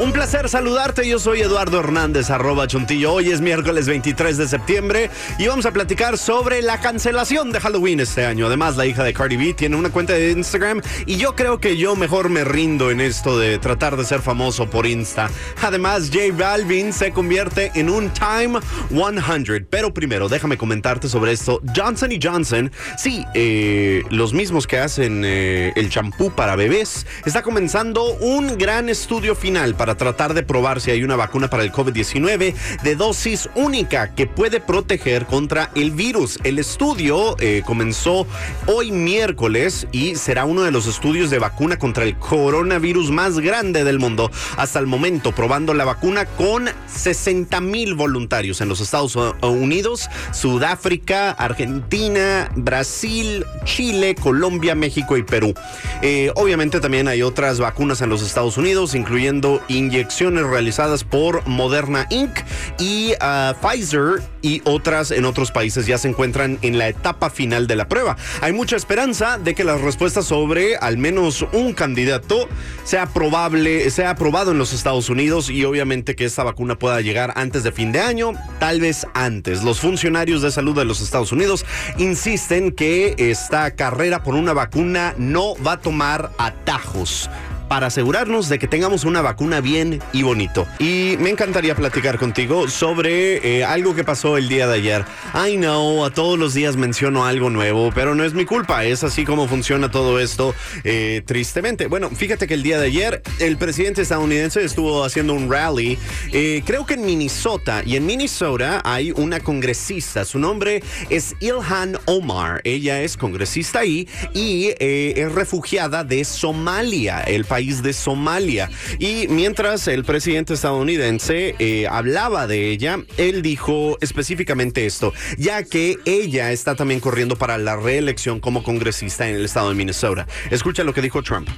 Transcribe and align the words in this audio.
Un 0.00 0.12
placer 0.12 0.48
saludarte. 0.48 1.06
Yo 1.06 1.18
soy 1.18 1.42
Eduardo 1.42 1.78
Hernández, 1.78 2.30
arroba 2.30 2.66
chuntillo. 2.66 3.12
Hoy 3.12 3.30
es 3.30 3.42
miércoles 3.42 3.86
23 3.86 4.38
de 4.38 4.48
septiembre 4.48 5.10
y 5.38 5.46
vamos 5.46 5.66
a 5.66 5.72
platicar 5.72 6.16
sobre 6.16 6.62
la 6.62 6.80
cancelación 6.80 7.52
de 7.52 7.60
Halloween 7.60 8.00
este 8.00 8.24
año. 8.24 8.46
Además, 8.46 8.78
la 8.78 8.86
hija 8.86 9.04
de 9.04 9.12
Cardi 9.12 9.36
B 9.36 9.52
tiene 9.52 9.76
una 9.76 9.90
cuenta 9.90 10.14
de 10.14 10.30
Instagram 10.30 10.80
y 11.04 11.18
yo 11.18 11.36
creo 11.36 11.60
que 11.60 11.76
yo 11.76 11.96
mejor 11.96 12.30
me 12.30 12.44
rindo 12.44 12.90
en 12.90 13.02
esto 13.02 13.38
de 13.38 13.58
tratar 13.58 13.98
de 13.98 14.06
ser 14.06 14.22
famoso 14.22 14.70
por 14.70 14.86
Insta. 14.86 15.28
Además, 15.60 16.10
J 16.10 16.32
Balvin 16.32 16.94
se 16.94 17.12
convierte 17.12 17.70
en 17.74 17.90
un 17.90 18.10
Time 18.14 18.58
100. 18.88 19.66
Pero 19.68 19.92
primero, 19.92 20.30
déjame 20.30 20.56
comentarte 20.56 21.10
sobre 21.10 21.32
esto. 21.32 21.60
Johnson 21.76 22.08
Johnson, 22.20 22.72
sí, 22.96 23.22
eh, 23.34 24.02
los 24.08 24.32
mismos 24.32 24.66
que 24.66 24.78
hacen 24.78 25.24
eh, 25.26 25.74
el 25.76 25.90
champú 25.90 26.30
para 26.30 26.56
bebés, 26.56 27.06
está 27.26 27.42
comenzando 27.42 28.14
un 28.14 28.56
gran 28.56 28.88
estudio 28.88 29.34
final 29.34 29.74
para 29.74 29.89
tratar 29.96 30.34
de 30.34 30.42
probar 30.42 30.80
si 30.80 30.90
hay 30.90 31.04
una 31.04 31.16
vacuna 31.16 31.48
para 31.48 31.62
el 31.62 31.72
COVID-19 31.72 32.54
de 32.82 32.96
dosis 32.96 33.48
única 33.54 34.14
que 34.14 34.26
puede 34.26 34.60
proteger 34.60 35.26
contra 35.26 35.70
el 35.74 35.90
virus. 35.90 36.38
El 36.44 36.58
estudio 36.58 37.36
eh, 37.38 37.62
comenzó 37.64 38.26
hoy 38.66 38.92
miércoles 38.92 39.86
y 39.92 40.16
será 40.16 40.44
uno 40.44 40.62
de 40.62 40.70
los 40.70 40.86
estudios 40.86 41.30
de 41.30 41.38
vacuna 41.38 41.78
contra 41.78 42.04
el 42.04 42.16
coronavirus 42.16 43.10
más 43.10 43.38
grande 43.38 43.84
del 43.84 43.98
mundo 43.98 44.30
hasta 44.56 44.78
el 44.78 44.86
momento, 44.86 45.32
probando 45.32 45.74
la 45.74 45.84
vacuna 45.84 46.26
con 46.26 46.68
60 46.86 47.60
mil 47.60 47.94
voluntarios 47.94 48.60
en 48.60 48.68
los 48.68 48.80
Estados 48.80 49.16
Unidos, 49.42 50.08
Sudáfrica, 50.32 51.30
Argentina, 51.30 52.50
Brasil, 52.54 53.44
Chile, 53.64 54.14
Colombia, 54.14 54.74
México 54.74 55.16
y 55.16 55.22
Perú. 55.22 55.54
Eh, 56.02 56.32
obviamente 56.34 56.80
también 56.80 57.08
hay 57.08 57.22
otras 57.22 57.60
vacunas 57.60 58.00
en 58.00 58.10
los 58.10 58.22
Estados 58.22 58.56
Unidos, 58.56 58.94
incluyendo 58.94 59.62
inyecciones 59.80 60.44
realizadas 60.44 61.04
por 61.04 61.46
Moderna 61.46 62.06
Inc. 62.10 62.38
y 62.78 63.14
ah, 63.20 63.54
Pfizer 63.60 64.22
y 64.42 64.62
otras 64.64 65.10
en 65.10 65.24
otros 65.24 65.50
países 65.50 65.86
ya 65.86 65.98
se 65.98 66.08
encuentran 66.08 66.58
en 66.62 66.78
la 66.78 66.88
etapa 66.88 67.30
final 67.30 67.66
de 67.66 67.76
la 67.76 67.88
prueba. 67.88 68.16
Hay 68.40 68.52
mucha 68.52 68.76
esperanza 68.76 69.38
de 69.38 69.54
que 69.54 69.64
las 69.64 69.80
respuestas 69.80 70.26
sobre 70.26 70.76
al 70.76 70.98
menos 70.98 71.46
un 71.52 71.72
candidato 71.72 72.48
sea 72.84 73.06
probable, 73.06 73.90
sea 73.90 74.10
aprobado 74.10 74.52
en 74.52 74.58
los 74.58 74.72
Estados 74.72 75.08
Unidos 75.08 75.50
y 75.50 75.64
obviamente 75.64 76.14
que 76.14 76.24
esta 76.24 76.44
vacuna 76.44 76.78
pueda 76.78 77.00
llegar 77.00 77.32
antes 77.36 77.62
de 77.62 77.72
fin 77.72 77.92
de 77.92 78.00
año, 78.00 78.32
tal 78.58 78.80
vez 78.80 79.06
antes. 79.14 79.62
Los 79.62 79.80
funcionarios 79.80 80.42
de 80.42 80.50
salud 80.50 80.76
de 80.76 80.84
los 80.84 81.00
Estados 81.00 81.32
Unidos 81.32 81.64
insisten 81.98 82.72
que 82.72 83.14
esta 83.18 83.70
carrera 83.72 84.22
por 84.22 84.34
una 84.34 84.52
vacuna 84.52 85.14
no 85.18 85.54
va 85.64 85.72
a 85.72 85.80
tomar 85.80 86.30
atajos 86.38 87.30
para 87.70 87.86
asegurarnos 87.86 88.48
de 88.48 88.58
que 88.58 88.66
tengamos 88.66 89.04
una 89.04 89.22
vacuna 89.22 89.60
bien 89.60 90.02
y 90.12 90.24
bonito. 90.24 90.66
Y 90.80 91.14
me 91.20 91.30
encantaría 91.30 91.76
platicar 91.76 92.18
contigo 92.18 92.66
sobre 92.66 93.58
eh, 93.58 93.64
algo 93.64 93.94
que 93.94 94.02
pasó 94.02 94.36
el 94.36 94.48
día 94.48 94.66
de 94.66 94.74
ayer. 94.74 95.04
I 95.36 95.56
know, 95.56 96.04
a 96.04 96.10
todos 96.10 96.36
los 96.36 96.52
días 96.52 96.74
menciono 96.74 97.24
algo 97.24 97.48
nuevo, 97.48 97.92
pero 97.94 98.16
no 98.16 98.24
es 98.24 98.34
mi 98.34 98.44
culpa, 98.44 98.84
es 98.84 99.04
así 99.04 99.24
como 99.24 99.46
funciona 99.46 99.88
todo 99.88 100.18
esto, 100.18 100.52
eh, 100.82 101.22
tristemente. 101.24 101.86
Bueno, 101.86 102.10
fíjate 102.10 102.48
que 102.48 102.54
el 102.54 102.64
día 102.64 102.80
de 102.80 102.86
ayer 102.86 103.22
el 103.38 103.56
presidente 103.56 104.02
estadounidense 104.02 104.64
estuvo 104.64 105.04
haciendo 105.04 105.34
un 105.34 105.48
rally, 105.48 105.96
eh, 106.32 106.64
creo 106.66 106.84
que 106.86 106.94
en 106.94 107.06
Minnesota, 107.06 107.84
y 107.86 107.94
en 107.94 108.04
Minnesota 108.04 108.82
hay 108.84 109.12
una 109.12 109.38
congresista, 109.38 110.24
su 110.24 110.40
nombre 110.40 110.82
es 111.08 111.36
Ilhan 111.38 111.96
Omar, 112.06 112.62
ella 112.64 113.00
es 113.00 113.16
congresista 113.16 113.78
ahí 113.78 114.08
y 114.34 114.74
es 114.80 115.30
refugiada 115.30 116.02
de 116.02 116.24
Somalia, 116.24 117.20
el 117.20 117.44
país 117.44 117.59
de 117.60 117.92
Somalia. 117.92 118.70
Y 118.98 119.26
mientras 119.28 119.86
el 119.86 120.04
presidente 120.04 120.54
estadounidense 120.54 121.54
eh, 121.58 121.86
hablaba 121.88 122.46
de 122.46 122.70
ella, 122.70 123.00
él 123.18 123.42
dijo 123.42 123.98
específicamente 124.00 124.86
esto, 124.86 125.12
ya 125.36 125.62
que 125.62 125.98
ella 126.06 126.52
está 126.52 126.74
también 126.74 127.00
corriendo 127.00 127.36
para 127.36 127.58
la 127.58 127.76
reelección 127.76 128.40
como 128.40 128.62
congresista 128.62 129.28
en 129.28 129.36
el 129.36 129.44
estado 129.44 129.68
de 129.68 129.74
Minnesota. 129.74 130.26
Escucha 130.50 130.84
lo 130.84 130.94
que 130.94 131.02
dijo 131.02 131.22
Trump. 131.22 131.48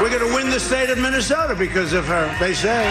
We're 0.00 0.10
going 0.10 0.26
to 0.26 0.34
win 0.34 0.48
the 0.50 0.60
state 0.60 0.90
of 0.90 0.98
Minnesota 0.98 1.54
because 1.54 1.92
of 1.92 2.06
her, 2.06 2.28
they 2.40 2.54
say. 2.54 2.90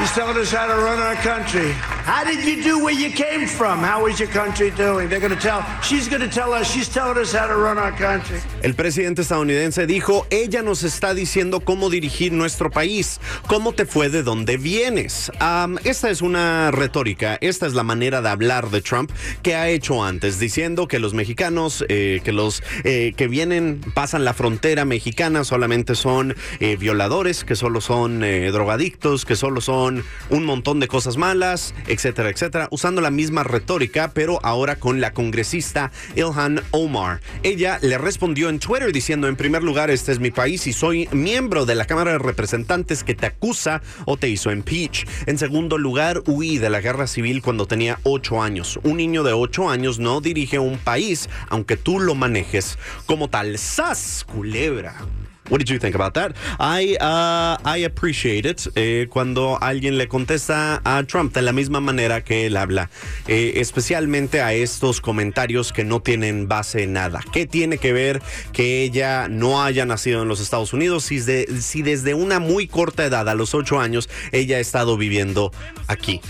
He's 0.00 0.12
telling 0.12 0.36
us 0.36 0.50
how 0.50 0.66
to 0.66 0.74
run 0.74 0.98
our 0.98 1.14
country. 1.16 1.72
How 2.04 2.22
did 2.22 2.44
you 2.44 2.62
do 2.62 2.84
where 2.84 2.92
you 2.92 3.10
came 3.10 3.46
from? 3.46 3.78
How 3.78 4.06
is 4.06 4.20
your 4.20 4.28
country 4.28 4.70
doing? 4.72 5.08
They're 5.08 5.20
going 5.20 5.34
to 5.34 5.40
tell, 5.40 5.64
she's 5.80 6.06
going 6.06 6.20
to 6.20 6.28
tell 6.28 6.52
us, 6.52 6.70
she's 6.70 6.86
telling 6.86 7.16
us 7.16 7.32
how 7.32 7.46
to 7.46 7.56
run 7.56 7.78
our 7.78 7.96
country. 7.96 8.42
El 8.62 8.74
presidente 8.74 9.22
estadounidense 9.22 9.86
dijo, 9.86 10.26
ella 10.28 10.60
nos 10.62 10.82
está 10.82 11.14
diciendo 11.14 11.60
cómo 11.60 11.88
dirigir 11.88 12.32
nuestro 12.32 12.70
país. 12.70 13.20
¿Cómo 13.46 13.72
te 13.72 13.86
fue 13.86 14.10
de 14.10 14.22
dónde 14.22 14.58
vienes? 14.58 15.32
Um, 15.40 15.78
esta 15.84 16.10
es 16.10 16.20
una 16.20 16.70
retórica, 16.72 17.38
esta 17.40 17.66
es 17.66 17.72
la 17.72 17.84
manera 17.84 18.20
de 18.20 18.28
hablar 18.28 18.68
de 18.68 18.82
Trump 18.82 19.10
que 19.42 19.54
ha 19.54 19.70
hecho 19.70 20.04
antes, 20.04 20.38
diciendo 20.38 20.88
que 20.88 20.98
los 20.98 21.14
mexicanos, 21.14 21.86
eh, 21.88 22.20
que 22.22 22.32
los 22.32 22.62
eh, 22.84 23.14
que 23.16 23.28
vienen, 23.28 23.80
pasan 23.94 24.26
la 24.26 24.34
frontera 24.34 24.84
mexicana 24.84 25.42
solamente 25.42 25.94
son 25.94 26.36
eh, 26.60 26.76
violadores, 26.76 27.44
que 27.44 27.56
solo 27.56 27.80
son 27.80 28.20
drogadictos, 28.20 29.24
que 29.24 29.36
solo 29.36 29.62
son 29.62 30.04
un 30.28 30.44
montón 30.44 30.80
de 30.80 30.88
cosas 30.88 31.16
malas 31.16 31.72
etcétera, 31.94 32.28
etcétera, 32.28 32.68
usando 32.70 33.00
la 33.00 33.10
misma 33.10 33.44
retórica, 33.44 34.10
pero 34.12 34.40
ahora 34.42 34.76
con 34.76 35.00
la 35.00 35.12
congresista 35.12 35.90
Ilhan 36.16 36.60
Omar. 36.72 37.20
Ella 37.42 37.78
le 37.80 37.98
respondió 37.98 38.48
en 38.48 38.58
Twitter 38.58 38.92
diciendo, 38.92 39.28
en 39.28 39.36
primer 39.36 39.62
lugar, 39.62 39.90
este 39.90 40.12
es 40.12 40.18
mi 40.18 40.30
país 40.30 40.66
y 40.66 40.72
soy 40.72 41.08
miembro 41.12 41.64
de 41.64 41.74
la 41.74 41.86
Cámara 41.86 42.12
de 42.12 42.18
Representantes 42.18 43.04
que 43.04 43.14
te 43.14 43.26
acusa 43.26 43.80
o 44.04 44.16
te 44.16 44.28
hizo 44.28 44.52
impeach. 44.52 45.06
En 45.26 45.38
segundo 45.38 45.78
lugar, 45.78 46.22
huí 46.26 46.58
de 46.58 46.70
la 46.70 46.80
guerra 46.80 47.06
civil 47.06 47.42
cuando 47.42 47.66
tenía 47.66 47.98
ocho 48.02 48.42
años. 48.42 48.78
Un 48.82 48.96
niño 48.96 49.22
de 49.22 49.32
ocho 49.32 49.70
años 49.70 49.98
no 49.98 50.20
dirige 50.20 50.58
un 50.58 50.78
país, 50.78 51.28
aunque 51.48 51.76
tú 51.76 52.00
lo 52.00 52.14
manejes 52.14 52.78
como 53.06 53.28
tal. 53.28 53.56
¡Sas, 53.58 54.24
culebra! 54.30 54.96
What 55.50 55.58
did 55.58 55.68
you 55.68 55.78
think 55.78 55.94
about 55.94 56.14
that? 56.14 56.34
I, 56.58 56.96
uh, 57.00 57.58
I 57.64 57.84
appreciate 57.84 58.46
it 58.46 58.66
eh, 58.76 59.06
cuando 59.10 59.58
alguien 59.60 59.98
le 59.98 60.08
contesta 60.08 60.80
a 60.84 61.02
Trump 61.04 61.34
de 61.34 61.42
la 61.42 61.52
misma 61.52 61.80
manera 61.80 62.24
que 62.24 62.46
él 62.46 62.56
habla, 62.56 62.88
eh, 63.28 63.54
especialmente 63.56 64.40
a 64.40 64.54
estos 64.54 65.02
comentarios 65.02 65.72
que 65.72 65.84
no 65.84 66.00
tienen 66.00 66.48
base 66.48 66.84
en 66.84 66.94
nada. 66.94 67.20
¿Qué 67.30 67.46
tiene 67.46 67.76
que 67.76 67.92
ver 67.92 68.22
que 68.52 68.82
ella 68.82 69.28
no 69.28 69.62
haya 69.62 69.84
nacido 69.84 70.22
en 70.22 70.28
los 70.28 70.40
Estados 70.40 70.72
Unidos 70.72 71.04
si, 71.04 71.20
si 71.20 71.82
desde 71.82 72.14
una 72.14 72.38
muy 72.38 72.66
corta 72.66 73.04
edad, 73.04 73.28
a 73.28 73.34
los 73.34 73.54
ocho 73.54 73.78
años, 73.78 74.08
ella 74.32 74.56
ha 74.56 74.60
estado 74.60 74.96
viviendo 74.96 75.52
aquí? 75.88 76.22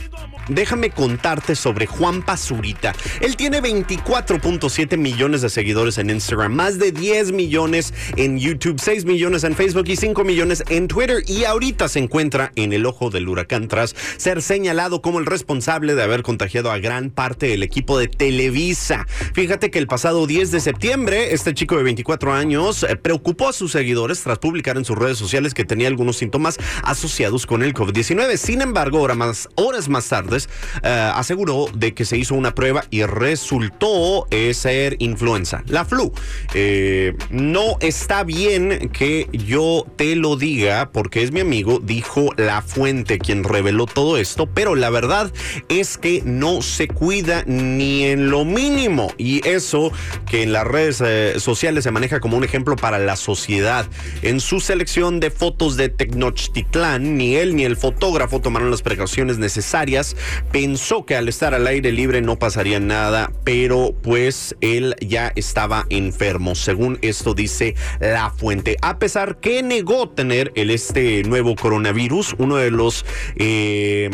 Déjame 0.49 0.91
contarte 0.91 1.55
sobre 1.55 1.87
Juan 1.87 2.23
Pazurita. 2.23 2.95
Él 3.21 3.37
tiene 3.37 3.63
24.7 3.63 4.97
millones 4.97 5.43
de 5.43 5.51
seguidores 5.51 5.99
en 5.99 6.11
Instagram, 6.11 6.53
más 6.55 6.79
de 6.79 6.93
10 6.93 7.33
millones 7.33 7.93
en 8.17 8.39
YouTube, 8.39 8.81
6 8.81 9.05
millones 9.05 9.45
en 9.45 9.55
Facebook 9.55 9.85
y 9.89 9.97
5 9.97 10.25
millones 10.25 10.65
en 10.69 10.89
Twitter. 10.89 11.23
Y 11.27 11.45
ahorita 11.45 11.89
se 11.89 11.99
encuentra 11.99 12.53
en 12.57 12.73
el 12.73 12.87
ojo 12.87 13.11
del 13.11 13.29
huracán 13.29 13.69
tras 13.69 13.95
ser 14.17 14.43
señalado 14.43 15.03
como 15.03 15.19
el 15.19 15.27
responsable 15.27 15.95
de 15.95 16.03
haber 16.03 16.23
contagiado 16.23 16.71
a 16.71 16.79
gran 16.79 17.11
parte 17.11 17.47
del 17.47 17.63
equipo 17.63 17.99
de 17.99 18.09
Televisa. 18.09 19.07
Fíjate 19.35 19.71
que 19.71 19.79
el 19.79 19.87
pasado 19.87 20.27
10 20.27 20.51
de 20.51 20.61
septiembre, 20.61 21.35
este 21.35 21.55
chico 21.55 21.77
de 21.77 21.83
24 21.83 22.33
años 22.33 22.83
eh, 22.83 22.97
preocupó 22.97 23.49
a 23.49 23.53
sus 23.53 23.73
seguidores 23.73 24.23
tras 24.23 24.39
publicar 24.39 24.77
en 24.77 24.85
sus 24.85 24.97
redes 24.97 25.19
sociales 25.19 25.55
que 25.55 25.65
tenía 25.65 25.89
algunos 25.89 26.17
síntomas 26.17 26.59
asociados 26.83 27.47
con 27.47 27.63
el 27.63 27.75
COVID-19. 27.75 28.37
Sin 28.37 28.61
embargo, 28.61 29.01
horas 29.01 29.17
más, 29.17 29.49
horas 29.57 29.89
más 29.89 30.09
tarde, 30.09 30.34
eh, 30.83 31.11
aseguró 31.15 31.67
de 31.75 31.95
que 31.95 32.05
se 32.05 32.17
hizo 32.17 32.35
una 32.35 32.55
prueba 32.55 32.85
y 32.91 33.05
resultó 33.05 34.27
eh, 34.31 34.55
ser 34.55 34.97
influenza, 34.99 35.63
la 35.67 35.85
flu. 35.85 36.13
Eh, 36.55 37.15
no 37.31 37.77
está 37.81 38.25
bien 38.25 38.91
que 38.93 39.29
yo 39.33 39.87
te 39.97 40.17
lo 40.17 40.37
diga 40.37 40.91
porque 40.93 41.23
es 41.23 41.33
mi 41.33 41.41
amigo, 41.41 41.81
dijo 41.83 42.31
la 42.37 42.63
fuente 42.63 43.19
quien 43.19 43.45
reveló 43.45 43.87
todo 43.87 44.17
esto, 44.17 44.47
pero 44.47 44.75
la 44.75 44.91
verdad 44.91 45.33
es 45.69 45.99
que 45.99 46.23
no 46.25 46.63
se 46.63 46.89
cuida 46.89 47.45
ni 47.47 48.05
en 48.05 48.31
lo 48.31 48.45
mínimo 48.45 49.13
y 49.19 49.47
eso 49.49 49.93
que 50.31 50.43
en 50.43 50.53
las 50.53 50.67
redes 50.67 51.43
sociales 51.43 51.85
se 51.85 51.91
maneja 51.91 52.21
como 52.21 52.37
un 52.37 52.45
ejemplo 52.45 52.77
para 52.77 52.99
la 52.99 53.17
sociedad. 53.17 53.87
En 54.23 54.41
su 54.41 54.61
selección 54.61 55.21
de 55.21 55.31
fotos 55.31 55.77
de 55.77 55.89
Tecnochtitlán, 55.89 57.17
ni 57.17 57.37
él 57.37 57.57
ni 57.57 57.65
el 57.65 57.77
fotógrafo 57.77 58.41
tomaron 58.41 58.71
las 58.71 58.83
precauciones 58.83 59.39
necesarias 59.39 60.17
pensó 60.53 61.05
que 61.05 61.17
al 61.17 61.29
estar 61.29 61.55
al 61.55 61.67
aire 61.67 61.93
libre 61.93 62.21
no 62.21 62.39
pasaría 62.39 62.81
nada, 62.81 63.33
pero 63.45 63.95
pues 64.03 64.57
él 64.61 64.95
ya 65.01 65.33
estaba 65.37 65.87
enfermo, 65.91 66.55
según 66.55 66.99
esto 67.03 67.35
dice 67.35 67.75
la 68.01 68.31
fuente. 68.31 68.77
A 68.83 68.99
pesar 68.99 69.39
que 69.41 69.63
negó 69.63 70.09
tener 70.09 70.53
el 70.55 70.71
este 70.71 71.23
nuevo 71.25 71.55
coronavirus, 71.57 72.35
uno 72.39 72.57
de 72.57 72.71
los 72.71 73.05
eh, 73.37 74.11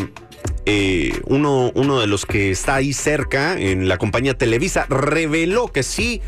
eh, 0.67 1.21
uno, 1.27 1.73
uno 1.75 2.01
de 2.01 2.07
los 2.07 2.27
que 2.27 2.51
está 2.51 2.77
ahí 2.77 2.93
cerca 2.93 3.59
en 3.59 3.89
la 3.89 3.99
compañía 3.99 4.37
Televisa 4.37 4.87
reveló 4.89 5.69
que 5.69 5.83
sí 5.83 6.21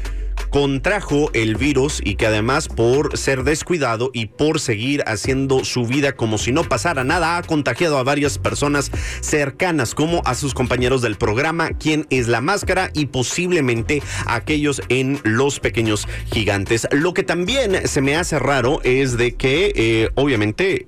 contrajo 0.50 1.30
el 1.32 1.56
virus 1.56 2.00
y 2.04 2.16
que 2.16 2.26
además 2.26 2.68
por 2.68 3.16
ser 3.16 3.44
descuidado 3.44 4.10
y 4.12 4.26
por 4.26 4.60
seguir 4.60 5.02
haciendo 5.06 5.64
su 5.64 5.86
vida 5.86 6.12
como 6.12 6.38
si 6.38 6.52
no 6.52 6.64
pasara 6.64 7.04
nada, 7.04 7.36
ha 7.36 7.42
contagiado 7.42 7.98
a 7.98 8.02
varias 8.02 8.38
personas 8.38 8.90
cercanas 9.20 9.94
como 9.94 10.22
a 10.24 10.34
sus 10.34 10.54
compañeros 10.54 11.02
del 11.02 11.16
programa, 11.16 11.70
quien 11.70 12.06
es 12.10 12.28
la 12.28 12.40
máscara 12.40 12.90
y 12.94 13.06
posiblemente 13.06 14.02
aquellos 14.26 14.82
en 14.88 15.20
los 15.24 15.60
pequeños 15.60 16.06
gigantes. 16.32 16.86
Lo 16.90 17.14
que 17.14 17.22
también 17.22 17.88
se 17.88 18.00
me 18.00 18.16
hace 18.16 18.38
raro 18.38 18.80
es 18.84 19.16
de 19.16 19.34
que 19.34 19.72
eh, 19.74 20.10
obviamente 20.14 20.86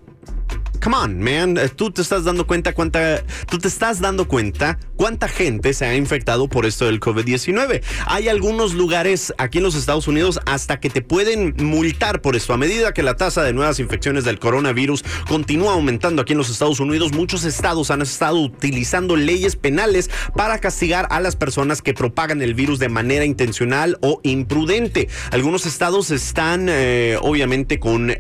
come 0.84 0.96
on, 0.98 1.18
man, 1.18 1.56
eh, 1.56 1.70
tú 1.70 1.90
te 1.90 2.02
estás 2.02 2.24
dando 2.24 2.46
cuenta 2.46 2.74
cuánta, 2.74 3.24
tú 3.48 3.56
te 3.56 3.68
estás 3.68 4.00
dando 4.00 4.28
cuenta 4.28 4.78
cuánta 4.96 5.28
gente 5.28 5.72
se 5.72 5.86
ha 5.86 5.96
infectado 5.96 6.46
por 6.46 6.66
esto 6.66 6.84
del 6.84 7.00
COVID-19. 7.00 7.82
Hay 8.06 8.28
algunos 8.28 8.74
lugares 8.74 9.32
aquí 9.38 9.58
en 9.58 9.64
los 9.64 9.76
Estados 9.76 10.08
Unidos 10.08 10.40
hasta 10.44 10.80
que 10.80 10.90
te 10.90 11.00
pueden 11.00 11.54
multar 11.56 12.20
por 12.20 12.36
esto. 12.36 12.52
A 12.52 12.58
medida 12.58 12.92
que 12.92 13.02
la 13.02 13.16
tasa 13.16 13.42
de 13.42 13.54
nuevas 13.54 13.80
infecciones 13.80 14.24
del 14.24 14.38
coronavirus 14.38 15.06
continúa 15.26 15.72
aumentando 15.72 16.20
aquí 16.20 16.32
en 16.32 16.38
los 16.38 16.50
Estados 16.50 16.80
Unidos, 16.80 17.12
muchos 17.14 17.44
estados 17.44 17.90
han 17.90 18.02
estado 18.02 18.38
utilizando 18.38 19.16
leyes 19.16 19.56
penales 19.56 20.10
para 20.36 20.58
castigar 20.58 21.08
a 21.10 21.20
las 21.20 21.34
personas 21.34 21.80
que 21.80 21.94
propagan 21.94 22.42
el 22.42 22.52
virus 22.52 22.78
de 22.78 22.90
manera 22.90 23.24
intencional 23.24 23.96
o 24.02 24.20
imprudente. 24.22 25.08
Algunos 25.30 25.64
estados 25.64 26.10
están 26.10 26.66
eh, 26.68 27.16
obviamente 27.22 27.80
con 27.80 28.14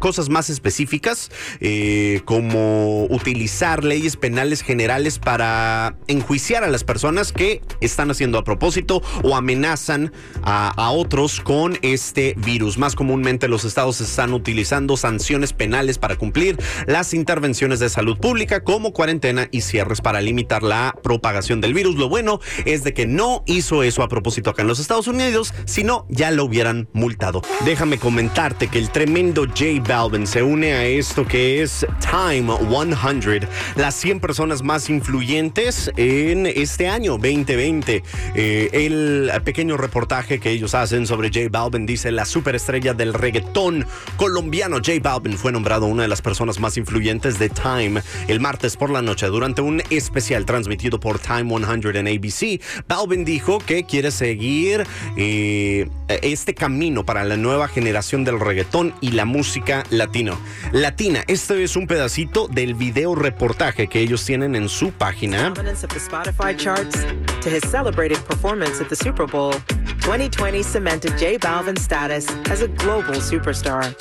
cosas 0.00 0.28
más 0.30 0.50
específicas. 0.50 1.30
Eh, 1.60 2.07
como 2.24 3.04
utilizar 3.04 3.84
leyes 3.84 4.16
penales 4.16 4.62
generales 4.62 5.18
para 5.18 5.96
enjuiciar 6.06 6.64
a 6.64 6.68
las 6.68 6.84
personas 6.84 7.32
que 7.32 7.60
están 7.80 8.10
haciendo 8.10 8.38
a 8.38 8.44
propósito 8.44 9.02
o 9.22 9.36
amenazan 9.36 10.12
a, 10.42 10.68
a 10.68 10.90
otros 10.90 11.40
con 11.40 11.78
este 11.82 12.34
virus. 12.38 12.78
Más 12.78 12.94
comúnmente 12.94 13.48
los 13.48 13.64
estados 13.64 14.00
están 14.00 14.32
utilizando 14.32 14.96
sanciones 14.96 15.52
penales 15.52 15.98
para 15.98 16.16
cumplir 16.16 16.58
las 16.86 17.14
intervenciones 17.14 17.80
de 17.80 17.88
salud 17.88 18.18
pública 18.18 18.62
como 18.64 18.92
cuarentena 18.92 19.48
y 19.50 19.62
cierres 19.62 20.00
para 20.00 20.20
limitar 20.20 20.62
la 20.62 20.94
propagación 21.02 21.60
del 21.60 21.74
virus. 21.74 21.96
Lo 21.96 22.08
bueno 22.08 22.40
es 22.64 22.84
de 22.84 22.94
que 22.94 23.06
no 23.06 23.42
hizo 23.46 23.82
eso 23.82 24.02
a 24.02 24.08
propósito 24.08 24.50
acá 24.50 24.62
en 24.62 24.68
los 24.68 24.78
Estados 24.78 25.08
Unidos, 25.08 25.52
sino 25.64 26.06
ya 26.08 26.30
lo 26.30 26.44
hubieran 26.44 26.88
multado. 26.92 27.42
Déjame 27.64 27.98
comentarte 27.98 28.68
que 28.68 28.78
el 28.78 28.90
tremendo 28.90 29.46
J 29.46 29.82
Balvin 29.86 30.26
se 30.26 30.42
une 30.42 30.72
a 30.72 30.86
esto 30.86 31.26
que 31.26 31.62
es 31.62 31.86
Time 32.10 32.52
100, 32.58 33.48
las 33.76 33.94
100 33.94 34.20
personas 34.20 34.62
más 34.62 34.88
influyentes 34.88 35.90
en 35.96 36.46
este 36.46 36.88
año 36.88 37.12
2020. 37.12 38.02
Eh, 38.34 38.70
el 38.72 39.30
pequeño 39.44 39.76
reportaje 39.76 40.40
que 40.40 40.50
ellos 40.50 40.74
hacen 40.74 41.06
sobre 41.06 41.28
J 41.28 41.48
Balvin 41.50 41.86
dice 41.86 42.10
la 42.10 42.24
superestrella 42.24 42.94
del 42.94 43.14
reggaetón 43.14 43.86
colombiano 44.16 44.76
J 44.76 44.92
Balvin 45.02 45.36
fue 45.36 45.52
nombrado 45.52 45.86
una 45.86 46.02
de 46.02 46.08
las 46.08 46.22
personas 46.22 46.58
más 46.58 46.76
influyentes 46.76 47.38
de 47.38 47.48
Time 47.48 48.02
el 48.28 48.40
martes 48.40 48.76
por 48.76 48.90
la 48.90 49.02
noche 49.02 49.26
durante 49.26 49.60
un 49.60 49.82
especial 49.90 50.46
transmitido 50.46 51.00
por 51.00 51.18
Time 51.18 51.48
100 51.64 51.96
en 51.96 52.08
ABC. 52.08 52.60
Balvin 52.86 53.24
dijo 53.24 53.58
que 53.58 53.84
quiere 53.84 54.10
seguir 54.10 54.86
eh, 55.16 55.88
este 56.22 56.54
camino 56.54 57.04
para 57.04 57.24
la 57.24 57.36
nueva 57.36 57.68
generación 57.68 58.24
del 58.24 58.40
reggaetón 58.40 58.94
y 59.00 59.12
la 59.12 59.24
música 59.24 59.84
latino. 59.90 60.38
Latina, 60.72 61.24
este 61.26 61.62
es 61.62 61.76
un 61.78 61.86
pedacito 61.86 62.48
del 62.48 62.74
video 62.74 63.14
reportaje 63.14 63.86
que 63.86 64.00
ellos 64.00 64.24
tienen 64.24 64.56
en 64.56 64.68
su 64.68 64.90
página. 64.90 65.54
To 65.54 67.50
his 67.50 67.62
celebrated 67.70 68.18
performance 68.26 68.80
at 68.80 68.88
the 68.88 68.96
Super 68.96 69.26
Bowl, 69.26 69.52
2020 70.00 70.62
cemented 70.62 71.16
J 71.16 71.38
Balvin's 71.38 71.82
status 71.82 72.28
as 72.50 72.62
a 72.62 72.68
global 72.68 73.20
superstar. 73.20 73.94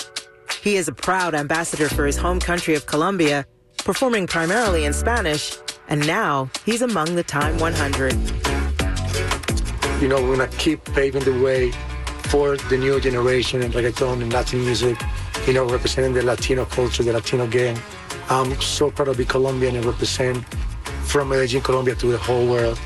He 0.63 0.75
is 0.75 0.87
a 0.87 0.91
proud 0.91 1.35
ambassador 1.35 1.87
for 1.87 2.05
his 2.05 2.17
home 2.17 2.39
country 2.39 2.73
of 2.75 2.87
Colombia, 2.87 3.45
performing 3.85 4.25
primarily 4.25 4.85
in 4.85 4.93
Spanish, 4.93 5.55
and 5.87 6.05
now 6.07 6.49
he's 6.65 6.81
among 6.81 7.15
the 7.15 7.23
Time 7.23 7.59
100. 7.59 8.13
You 10.01 10.07
know, 10.07 10.21
we're 10.21 10.35
going 10.35 10.49
to 10.49 10.57
keep 10.57 10.83
paving 10.93 11.23
the 11.23 11.39
way 11.43 11.71
for 12.29 12.57
the 12.69 12.77
new 12.77 12.99
generation 12.99 13.61
in 13.61 13.71
reggaeton 13.71 14.21
and 14.21 14.33
Latin 14.33 14.61
music. 14.65 14.97
You 15.47 15.53
know, 15.53 15.65
representing 15.65 16.13
the 16.13 16.21
Latino 16.21 16.65
culture, 16.65 17.03
the 17.03 17.13
Latino 17.13 17.47
gang. 17.47 17.79
I'm 18.29 18.59
so 18.59 18.91
proud 18.91 19.05
to 19.05 19.13
be 19.13 19.23
Colombian 19.23 19.77
and 19.77 19.85
represent 19.85 20.43
from 21.05 21.29
Medellin, 21.29 21.61
Colombia 21.61 21.95
to 21.95 22.07
the 22.07 22.17
whole 22.17 22.45
world. 22.45 22.77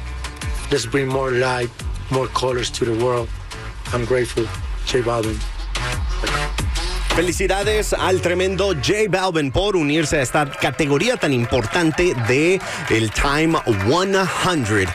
Let's 0.71 0.85
bring 0.85 1.07
more 1.07 1.31
light, 1.31 1.71
more 2.11 2.27
colors 2.27 2.69
to 2.71 2.85
the 2.85 3.03
world. 3.03 3.27
I'm 3.91 4.05
grateful. 4.05 4.45
J 4.85 5.01
Balvin. 5.01 5.37
Felicidades 7.15 7.93
al 7.93 8.21
tremendo 8.21 8.73
J 8.75 9.07
Balvin 9.09 9.51
por 9.51 9.75
unirse 9.75 10.17
a 10.17 10.21
esta 10.21 10.49
categoría 10.49 11.17
tan 11.17 11.33
importante 11.33 12.13
de 12.27 12.61
el 12.89 13.11
Time 13.11 13.59
100. 13.65 14.87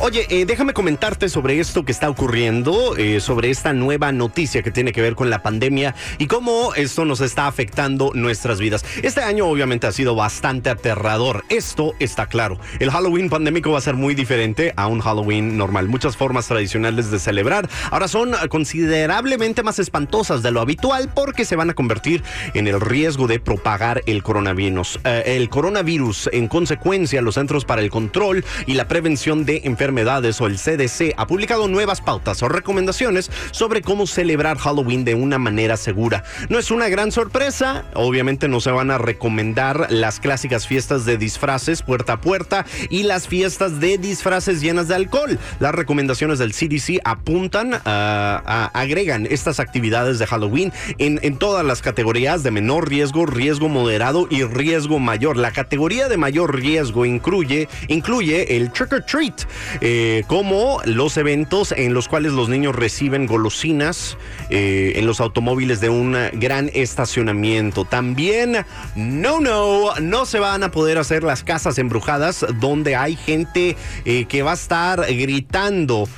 Oye, 0.00 0.28
eh, 0.30 0.44
déjame 0.46 0.74
comentarte 0.74 1.28
sobre 1.28 1.58
esto 1.58 1.84
que 1.84 1.90
está 1.90 2.08
ocurriendo, 2.08 2.96
eh, 2.96 3.18
sobre 3.18 3.50
esta 3.50 3.72
nueva 3.72 4.12
noticia 4.12 4.62
que 4.62 4.70
tiene 4.70 4.92
que 4.92 5.02
ver 5.02 5.16
con 5.16 5.28
la 5.28 5.42
pandemia 5.42 5.96
y 6.18 6.28
cómo 6.28 6.72
esto 6.76 7.04
nos 7.04 7.20
está 7.20 7.48
afectando 7.48 8.12
nuestras 8.14 8.60
vidas. 8.60 8.84
Este 9.02 9.22
año 9.22 9.46
obviamente 9.46 9.88
ha 9.88 9.92
sido 9.92 10.14
bastante 10.14 10.70
aterrador, 10.70 11.44
esto 11.48 11.94
está 11.98 12.26
claro. 12.26 12.60
El 12.78 12.92
Halloween 12.92 13.28
pandémico 13.28 13.72
va 13.72 13.78
a 13.78 13.80
ser 13.80 13.94
muy 13.94 14.14
diferente 14.14 14.72
a 14.76 14.86
un 14.86 15.00
Halloween 15.00 15.58
normal. 15.58 15.88
Muchas 15.88 16.16
formas 16.16 16.46
tradicionales 16.46 17.10
de 17.10 17.18
celebrar 17.18 17.68
ahora 17.90 18.06
son 18.06 18.34
considerablemente 18.50 19.64
más 19.64 19.80
espantosas 19.80 20.44
de 20.44 20.52
lo 20.52 20.60
habitual 20.60 21.10
porque 21.12 21.44
se 21.44 21.56
van 21.56 21.70
a 21.70 21.74
convertir 21.74 22.22
en 22.54 22.68
el 22.68 22.80
riesgo 22.80 23.26
de 23.26 23.40
propagar 23.40 24.02
el 24.06 24.22
coronavirus. 24.22 25.00
Eh, 25.02 25.24
el 25.26 25.48
coronavirus, 25.48 26.30
en 26.32 26.46
consecuencia, 26.46 27.20
los 27.20 27.34
Centros 27.34 27.64
para 27.64 27.82
el 27.82 27.90
Control 27.90 28.44
y 28.66 28.74
la 28.74 28.86
Prevención 28.86 29.44
de 29.44 29.62
Enfermedades 29.64 29.87
Enfermedades 29.88 30.38
o 30.42 30.46
el 30.46 30.58
CDC 30.58 31.14
ha 31.16 31.26
publicado 31.26 31.66
nuevas 31.66 32.02
pautas 32.02 32.42
o 32.42 32.48
recomendaciones 32.50 33.30
sobre 33.52 33.80
cómo 33.80 34.06
celebrar 34.06 34.58
Halloween 34.58 35.02
de 35.02 35.14
una 35.14 35.38
manera 35.38 35.78
segura. 35.78 36.24
No 36.50 36.58
es 36.58 36.70
una 36.70 36.90
gran 36.90 37.10
sorpresa, 37.10 37.86
obviamente 37.94 38.48
no 38.48 38.60
se 38.60 38.70
van 38.70 38.90
a 38.90 38.98
recomendar 38.98 39.86
las 39.90 40.20
clásicas 40.20 40.66
fiestas 40.66 41.06
de 41.06 41.16
disfraces 41.16 41.82
puerta 41.82 42.12
a 42.12 42.20
puerta 42.20 42.66
y 42.90 43.04
las 43.04 43.28
fiestas 43.28 43.80
de 43.80 43.96
disfraces 43.96 44.60
llenas 44.60 44.88
de 44.88 44.96
alcohol. 44.96 45.38
Las 45.58 45.74
recomendaciones 45.74 46.38
del 46.38 46.52
CDC 46.52 47.00
apuntan, 47.02 47.80
a, 47.86 48.70
agregan 48.74 49.26
estas 49.30 49.58
actividades 49.58 50.18
de 50.18 50.26
Halloween 50.26 50.70
en, 50.98 51.18
en 51.22 51.38
todas 51.38 51.64
las 51.64 51.80
categorías 51.80 52.42
de 52.42 52.50
menor 52.50 52.90
riesgo, 52.90 53.24
riesgo 53.24 53.70
moderado 53.70 54.28
y 54.28 54.44
riesgo 54.44 54.98
mayor. 54.98 55.38
La 55.38 55.52
categoría 55.52 56.10
de 56.10 56.18
mayor 56.18 56.54
riesgo 56.60 57.06
incluye, 57.06 57.70
incluye 57.88 58.54
el 58.54 58.70
trick 58.70 58.92
or 58.92 59.02
treat, 59.02 59.44
eh, 59.80 60.24
como 60.26 60.80
los 60.84 61.16
eventos 61.16 61.72
en 61.72 61.94
los 61.94 62.08
cuales 62.08 62.32
los 62.32 62.48
niños 62.48 62.74
reciben 62.74 63.26
golosinas 63.26 64.16
eh, 64.50 64.92
en 64.96 65.06
los 65.06 65.20
automóviles 65.20 65.80
de 65.80 65.88
un 65.88 66.16
gran 66.34 66.70
estacionamiento. 66.74 67.84
También, 67.84 68.64
no, 68.96 69.40
no, 69.40 69.94
no 70.00 70.26
se 70.26 70.38
van 70.38 70.62
a 70.62 70.70
poder 70.70 70.98
hacer 70.98 71.22
las 71.22 71.44
casas 71.44 71.78
embrujadas 71.78 72.44
donde 72.60 72.96
hay 72.96 73.16
gente 73.16 73.76
eh, 74.04 74.24
que 74.26 74.42
va 74.42 74.52
a 74.52 74.54
estar 74.54 75.04
gritando 75.06 76.08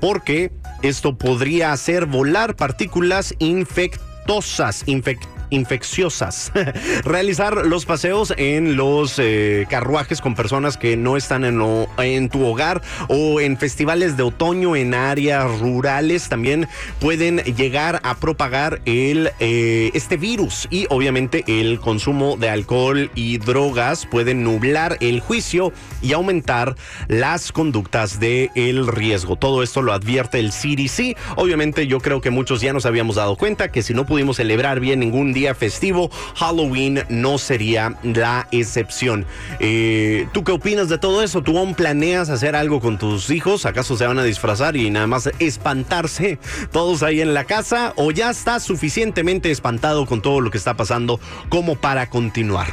porque 0.00 0.50
esto 0.82 1.18
podría 1.18 1.72
hacer 1.72 2.06
volar 2.06 2.56
partículas 2.56 3.34
infectosas, 3.38 4.84
infectosas 4.86 5.37
infecciosas. 5.50 6.52
Realizar 7.04 7.66
los 7.66 7.84
paseos 7.86 8.32
en 8.36 8.76
los 8.76 9.18
eh, 9.18 9.66
carruajes 9.68 10.20
con 10.20 10.34
personas 10.34 10.76
que 10.76 10.96
no 10.96 11.16
están 11.16 11.44
en, 11.44 12.28
tu 12.28 12.44
hogar 12.44 12.82
o 13.08 13.40
en 13.40 13.56
festivales 13.56 14.16
de 14.16 14.22
otoño 14.22 14.76
en 14.76 14.94
áreas 14.94 15.58
rurales 15.60 16.28
también 16.28 16.68
pueden 17.00 17.38
llegar 17.38 18.00
a 18.02 18.14
propagar 18.16 18.80
el, 18.84 19.30
eh, 19.40 19.90
este 19.94 20.16
virus 20.16 20.68
y 20.70 20.86
obviamente 20.90 21.44
el 21.46 21.80
consumo 21.80 22.36
de 22.36 22.50
alcohol 22.50 23.10
y 23.14 23.38
drogas 23.38 24.06
pueden 24.06 24.42
nublar 24.42 24.96
el 25.00 25.20
juicio 25.20 25.72
y 26.02 26.12
aumentar 26.12 26.76
las 27.08 27.52
conductas 27.52 28.20
de 28.20 28.50
el 28.54 28.86
riesgo. 28.86 29.36
Todo 29.36 29.62
esto 29.62 29.82
lo 29.82 29.92
advierte 29.92 30.38
el 30.38 30.50
CDC. 30.50 31.16
Obviamente 31.36 31.86
yo 31.86 32.00
creo 32.00 32.20
que 32.20 32.30
muchos 32.30 32.60
ya 32.60 32.72
nos 32.72 32.86
habíamos 32.86 33.16
dado 33.16 33.36
cuenta 33.36 33.70
que 33.70 33.82
si 33.82 33.94
no 33.94 34.06
pudimos 34.06 34.36
celebrar 34.36 34.80
bien 34.80 35.00
ningún 35.00 35.32
día 35.38 35.54
festivo, 35.54 36.10
Halloween 36.36 37.04
no 37.08 37.38
sería 37.38 37.96
la 38.02 38.48
excepción. 38.50 39.24
Eh, 39.60 40.26
¿Tú 40.32 40.44
qué 40.44 40.52
opinas 40.52 40.88
de 40.88 40.98
todo 40.98 41.22
eso? 41.22 41.42
¿Tú 41.42 41.58
aún 41.58 41.74
planeas 41.74 42.28
hacer 42.28 42.56
algo 42.56 42.80
con 42.80 42.98
tus 42.98 43.30
hijos? 43.30 43.66
¿Acaso 43.66 43.96
se 43.96 44.06
van 44.06 44.18
a 44.18 44.24
disfrazar 44.24 44.76
y 44.76 44.90
nada 44.90 45.06
más 45.06 45.30
espantarse 45.38 46.38
todos 46.72 47.02
ahí 47.02 47.20
en 47.20 47.34
la 47.34 47.44
casa? 47.44 47.92
¿O 47.96 48.10
ya 48.10 48.30
estás 48.30 48.64
suficientemente 48.64 49.50
espantado 49.50 50.06
con 50.06 50.22
todo 50.22 50.40
lo 50.40 50.50
que 50.50 50.58
está 50.58 50.74
pasando 50.74 51.20
como 51.48 51.76
para 51.76 52.10
continuar? 52.10 52.66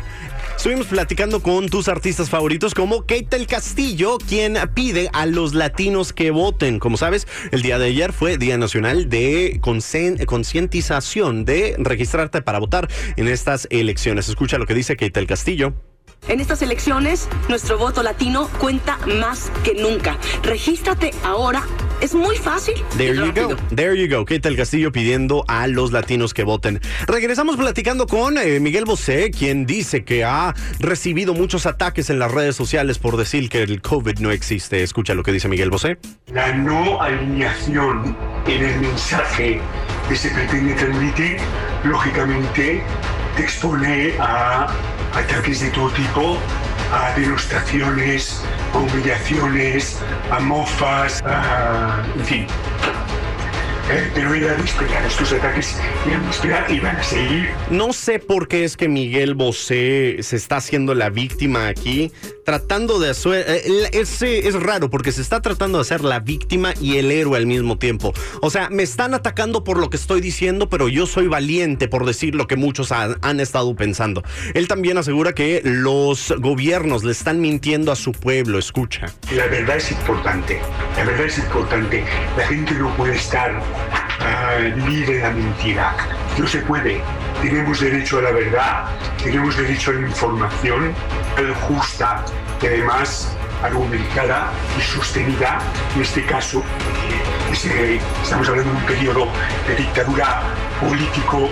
Estuvimos 0.65 0.87
platicando 0.87 1.43
con 1.43 1.69
tus 1.69 1.87
artistas 1.87 2.31
favoritos 2.31 2.73
como 2.73 3.01
Kate 3.01 3.27
del 3.29 3.45
Castillo, 3.45 4.17
quien 4.17 4.57
pide 4.73 5.11
a 5.13 5.27
los 5.27 5.53
latinos 5.53 6.11
que 6.11 6.31
voten. 6.31 6.79
Como 6.79 6.97
sabes, 6.97 7.27
el 7.51 7.61
día 7.61 7.77
de 7.77 7.85
ayer 7.85 8.11
fue 8.11 8.39
Día 8.39 8.57
Nacional 8.57 9.07
de 9.07 9.61
Concientización 9.61 11.45
de 11.45 11.75
registrarte 11.77 12.41
para 12.41 12.57
votar 12.57 12.89
en 13.15 13.27
estas 13.27 13.67
elecciones. 13.69 14.27
Escucha 14.27 14.57
lo 14.57 14.65
que 14.65 14.73
dice 14.73 14.95
Kate 14.95 15.11
del 15.11 15.27
Castillo. 15.27 15.75
En 16.27 16.39
estas 16.39 16.63
elecciones, 16.63 17.27
nuestro 17.47 17.77
voto 17.77 18.01
latino 18.01 18.49
cuenta 18.57 18.97
más 19.19 19.51
que 19.63 19.75
nunca. 19.75 20.17
Regístrate 20.41 21.11
ahora. 21.23 21.63
Es 22.01 22.13
muy 22.13 22.35
fácil. 22.37 22.75
There 22.97 23.15
you 23.15 23.31
go. 23.33 23.55
There 23.73 23.95
you 23.95 24.13
go. 24.13 24.25
Kate 24.25 24.47
el 24.47 24.57
Castillo 24.57 24.91
pidiendo 24.91 25.45
a 25.47 25.67
los 25.67 25.91
latinos 25.91 26.33
que 26.33 26.43
voten. 26.43 26.81
Regresamos 27.07 27.55
platicando 27.55 28.05
con 28.05 28.37
eh, 28.37 28.59
Miguel 28.59 28.85
Bosé, 28.85 29.31
quien 29.31 29.65
dice 29.65 30.03
que 30.03 30.23
ha 30.23 30.53
recibido 30.79 31.33
muchos 31.33 31.65
ataques 31.65 32.09
en 32.09 32.19
las 32.19 32.31
redes 32.31 32.55
sociales 32.55 32.99
por 32.99 33.17
decir 33.17 33.49
que 33.49 33.63
el 33.63 33.81
COVID 33.81 34.19
no 34.19 34.31
existe. 34.31 34.83
Escucha 34.83 35.13
lo 35.13 35.23
que 35.23 35.31
dice 35.31 35.47
Miguel 35.47 35.69
Bosé. 35.69 35.97
La 36.33 36.53
no 36.53 37.01
alineación 37.01 38.15
en 38.47 38.63
el 38.63 38.79
mensaje 38.81 39.59
que 40.07 40.15
se 40.15 40.29
pretende 40.29 40.73
transmitir, 40.73 41.37
lógicamente, 41.83 42.83
te 43.35 43.41
expone 43.41 44.13
a 44.19 44.67
ataques 45.13 45.61
de 45.61 45.69
todo 45.71 45.89
tipo, 45.91 46.37
a 46.91 47.17
denostaciones, 47.17 48.41
humillaciones, 48.79 49.99
a 50.31 50.39
mofas, 50.39 51.21
a, 51.25 52.03
en 52.17 52.25
fin. 52.25 52.47
Eh, 53.91 54.09
pero 54.15 54.33
era 54.33 54.55
esperar, 54.55 55.05
estos 55.05 55.31
ataques 55.31 55.77
eran 56.43 56.73
y 56.73 56.79
van 56.79 56.95
a 56.95 57.03
seguir. 57.03 57.49
No 57.69 57.93
sé 57.93 58.17
por 58.17 58.47
qué 58.47 58.63
es 58.63 58.77
que 58.77 58.87
Miguel 58.87 59.35
Bosé 59.35 60.17
se 60.21 60.37
está 60.37 60.57
haciendo 60.57 60.95
la 60.95 61.11
víctima 61.11 61.67
aquí, 61.67 62.11
tratando 62.45 62.99
de 62.99 63.09
hacer... 63.09 63.43
Eh, 63.47 63.89
es, 63.91 64.21
es 64.21 64.53
raro 64.53 64.89
porque 64.89 65.11
se 65.11 65.21
está 65.21 65.41
tratando 65.41 65.79
de 65.79 65.81
hacer 65.81 66.01
la 66.01 66.19
víctima 66.19 66.73
y 66.79 66.97
el 66.97 67.11
héroe 67.11 67.37
al 67.37 67.47
mismo 67.47 67.77
tiempo. 67.77 68.13
O 68.41 68.49
sea, 68.49 68.69
me 68.69 68.83
están 68.83 69.13
atacando 69.13 69.65
por 69.65 69.77
lo 69.77 69.89
que 69.89 69.97
estoy 69.97 70.21
diciendo, 70.21 70.69
pero 70.69 70.87
yo 70.87 71.07
soy 71.07 71.27
valiente 71.27 71.89
por 71.89 72.05
decir 72.05 72.35
lo 72.35 72.47
que 72.47 72.55
muchos 72.55 72.91
han 72.93 73.39
estado 73.39 73.75
pensando. 73.75 74.23
Él 74.53 74.67
también 74.67 74.97
asegura 74.97 75.33
que 75.33 75.61
los 75.65 76.33
gobiernos 76.39 77.03
le 77.03 77.11
están 77.11 77.41
mintiendo 77.41 77.91
a 77.91 77.95
su 77.95 78.11
pueblo, 78.11 78.59
escucha. 78.59 79.07
La 79.31 79.47
verdad 79.47 79.77
es 79.77 79.91
importante, 79.91 80.61
la 80.95 81.03
verdad 81.03 81.25
es 81.25 81.37
importante. 81.39 82.03
La 82.37 82.47
gente 82.47 82.73
no 82.75 82.95
puede 82.95 83.15
estar 83.15 83.61
libre 84.87 85.19
la 85.19 85.31
mentira. 85.31 85.95
No 86.37 86.47
se 86.47 86.59
puede. 86.59 87.01
Tenemos 87.41 87.79
derecho 87.79 88.19
a 88.19 88.21
la 88.23 88.31
verdad, 88.31 88.85
tenemos 89.21 89.55
derecho 89.57 89.91
a 89.91 89.93
la 89.95 90.07
información 90.07 90.93
justa 91.67 92.23
y 92.61 92.65
además 92.65 93.35
argumentada 93.63 94.51
y 94.77 94.81
sostenida. 94.81 95.59
En 95.95 96.01
este 96.01 96.25
caso, 96.25 96.63
eh, 97.65 97.99
estamos 98.23 98.47
hablando 98.49 98.71
de 98.71 98.77
un 98.77 98.85
periodo 98.85 99.27
de 99.67 99.75
dictadura 99.75 100.41
político 100.79 101.49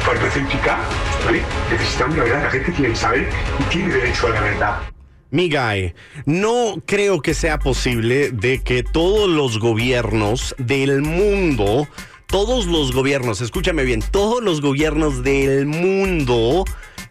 farmacéutica, 0.00 0.78
¿vale? 1.24 1.42
Necesitamos 1.70 2.16
la 2.16 2.24
verdad, 2.24 2.42
la 2.44 2.50
gente 2.50 2.72
tiene 2.72 2.88
que 2.90 2.96
saber 2.96 3.28
y 3.58 3.62
tiene 3.64 3.94
derecho 3.94 4.26
a 4.28 4.30
la 4.30 4.40
verdad. 4.40 4.95
Mi 5.30 5.48
guy, 5.48 5.94
no 6.24 6.82
creo 6.86 7.20
que 7.20 7.34
sea 7.34 7.58
posible 7.58 8.30
de 8.30 8.62
que 8.62 8.82
todos 8.82 9.28
los 9.28 9.58
gobiernos 9.58 10.54
del 10.58 11.02
mundo, 11.02 11.88
todos 12.26 12.66
los 12.66 12.92
gobiernos, 12.92 13.40
escúchame 13.40 13.84
bien, 13.84 14.02
todos 14.10 14.42
los 14.42 14.60
gobiernos 14.60 15.22
del 15.22 15.66
mundo 15.66 16.64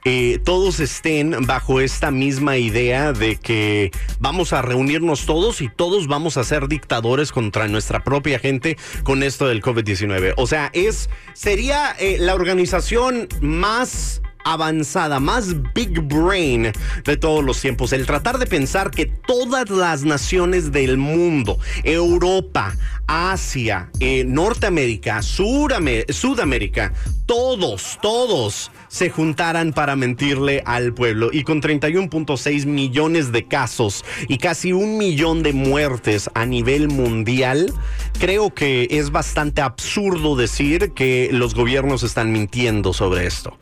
eh, 0.08 0.40
todos 0.46 0.80
estén 0.80 1.32
bajo 1.48 1.82
esta 1.82 2.12
misma 2.12 2.58
idea 2.58 3.12
de 3.12 3.38
que 3.38 3.90
vamos 4.20 4.54
a 4.54 4.62
reunirnos 4.62 5.26
todos 5.26 5.62
y 5.62 5.70
todos 5.70 6.06
vamos 6.06 6.38
a 6.38 6.44
ser 6.44 6.68
dictadores 6.68 7.32
contra 7.32 7.68
nuestra 7.68 8.04
propia 8.04 8.38
gente 8.38 8.78
con 9.02 9.24
esto 9.24 9.48
del 9.48 9.64
COVID-19. 9.64 10.36
O 10.38 10.46
sea, 10.46 10.70
es 10.74 11.10
sería 11.34 11.96
eh, 11.98 12.18
la 12.20 12.36
organización 12.36 13.28
más 13.42 14.22
avanzada, 14.46 15.20
más 15.20 15.56
big 15.74 16.00
brain 16.02 16.72
de 17.04 17.18
todos 17.18 17.44
los 17.44 17.60
tiempos. 17.60 17.92
El 17.92 18.06
tratar 18.06 18.38
de 18.38 18.46
pensar 18.46 18.92
que 18.92 19.08
todas 19.08 19.70
las 19.70 20.04
naciones 20.04 20.72
del 20.72 20.98
mundo, 20.98 21.60
Europa, 21.84 22.76
Asia, 23.08 23.90
eh, 24.00 24.24
Norteamérica, 24.26 25.22
Sudamérica, 25.22 26.94
todos, 27.26 27.98
todos 28.02 28.72
se 28.88 29.10
juntaran 29.10 29.74
para 29.74 29.96
mentirle 29.96 30.62
al 30.66 30.94
pueblo. 30.94 31.30
Y 31.34 31.44
con 31.44 31.62
31.6 31.62 32.66
millones 32.68 33.32
de 33.32 33.48
casos 33.48 34.06
y 34.28 34.38
casi 34.38 34.74
un 34.74 34.98
millón 34.98 35.42
de 35.44 35.54
muertes 35.54 36.30
a 36.36 36.46
nivel 36.46 36.88
mundial, 36.88 37.74
creo 38.20 38.54
que 38.54 38.88
es 38.92 39.12
bastante 39.12 39.62
absurdo 39.62 40.36
decir 40.36 40.92
que 40.94 41.30
los 41.32 41.56
gobiernos 41.56 42.04
están 42.04 42.32
mintiendo 42.32 42.94
sobre 42.94 43.26
esto. 43.26 43.58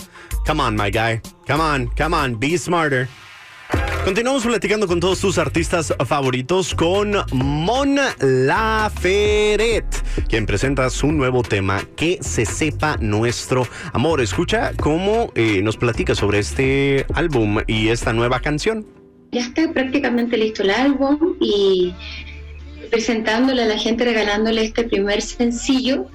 Come 0.45 0.61
on, 0.61 0.75
my 0.75 0.89
guy. 0.89 1.21
Come 1.47 1.61
on, 1.61 1.87
come 1.95 2.13
on, 2.13 2.39
be 2.39 2.57
smarter. 2.57 3.07
Continuamos 4.03 4.43
platicando 4.43 4.85
con 4.85 4.99
todos 4.99 5.21
tus 5.21 5.37
artistas 5.37 5.93
favoritos 6.05 6.75
con 6.75 7.15
Mon 7.31 7.95
Laferet, 8.19 9.85
quien 10.27 10.45
presenta 10.45 10.89
su 10.89 11.13
nuevo 11.13 11.41
tema, 11.41 11.81
Que 11.95 12.19
se 12.21 12.45
sepa 12.45 12.97
nuestro 12.99 13.65
amor. 13.93 14.19
Escucha 14.19 14.73
cómo 14.73 15.31
eh, 15.35 15.61
nos 15.63 15.77
platica 15.77 16.15
sobre 16.15 16.39
este 16.39 17.05
álbum 17.13 17.59
y 17.65 17.87
esta 17.87 18.11
nueva 18.11 18.41
canción. 18.41 18.85
Ya 19.31 19.39
está 19.39 19.71
prácticamente 19.71 20.35
listo 20.35 20.63
el 20.63 20.71
álbum 20.71 21.37
y 21.39 21.93
presentándole 22.91 23.63
a 23.63 23.67
la 23.67 23.79
gente, 23.79 24.03
regalándole 24.03 24.65
este 24.65 24.83
primer 24.83 25.21
sencillo 25.21 26.07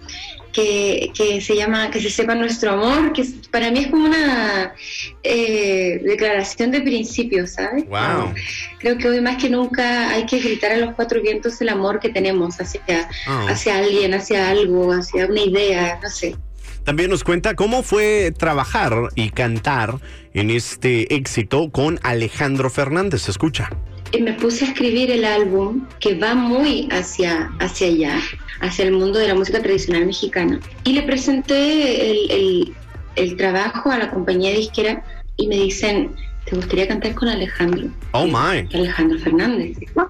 que, 1.12 1.40
se 1.40 1.56
llama 1.56 1.90
Que 1.90 2.00
se 2.00 2.10
sepa 2.10 2.34
nuestro 2.34 2.72
amor, 2.72 3.12
que 3.12 3.24
para 3.50 3.70
mí 3.70 3.80
es 3.80 3.86
como 3.88 4.06
una 4.06 4.74
eh, 5.22 6.00
declaración 6.04 6.70
de 6.70 6.80
principios, 6.80 7.52
¿sabes? 7.52 7.84
Wow. 7.86 8.34
Creo 8.78 8.98
que 8.98 9.08
hoy 9.08 9.20
más 9.20 9.36
que 9.36 9.50
nunca 9.50 10.10
hay 10.10 10.26
que 10.26 10.38
gritar 10.38 10.72
a 10.72 10.76
los 10.76 10.94
cuatro 10.94 11.22
vientos 11.22 11.60
el 11.60 11.68
amor 11.68 12.00
que 12.00 12.08
tenemos 12.08 12.60
hacia, 12.60 13.08
oh. 13.28 13.48
hacia 13.48 13.78
alguien, 13.78 14.14
hacia 14.14 14.48
algo, 14.48 14.92
hacia 14.92 15.26
una 15.26 15.40
idea, 15.40 15.98
no 16.02 16.10
sé. 16.10 16.36
También 16.84 17.10
nos 17.10 17.22
cuenta 17.22 17.54
cómo 17.54 17.82
fue 17.82 18.32
trabajar 18.36 19.10
y 19.14 19.30
cantar 19.30 19.96
en 20.32 20.50
este 20.50 21.14
éxito 21.14 21.70
con 21.70 22.00
Alejandro 22.02 22.70
Fernández. 22.70 23.28
Escucha. 23.28 23.70
Me 24.18 24.32
puse 24.34 24.64
a 24.64 24.68
escribir 24.68 25.10
el 25.10 25.24
álbum 25.24 25.86
que 26.00 26.14
va 26.14 26.34
muy 26.34 26.88
hacia, 26.90 27.50
hacia 27.60 27.88
allá 27.88 28.20
hacia 28.60 28.86
el 28.86 28.92
mundo 28.92 29.18
de 29.18 29.28
la 29.28 29.34
música 29.34 29.62
tradicional 29.62 30.06
mexicana. 30.06 30.60
Y 30.84 30.92
le 30.92 31.02
presenté 31.02 32.10
el, 32.10 32.74
el, 33.16 33.36
trabajo 33.36 33.90
a 33.90 33.98
la 33.98 34.10
compañía 34.10 34.52
disquera 34.52 35.02
y 35.36 35.46
me 35.48 35.56
dicen, 35.56 36.14
¿te 36.44 36.56
gustaría 36.56 36.88
cantar 36.88 37.14
con 37.14 37.28
Alejandro? 37.28 37.88
Oh 38.12 38.26
my. 38.26 38.68
Alejandro 38.74 39.18
Fernández. 39.18 39.76
¡Wow! 39.94 40.06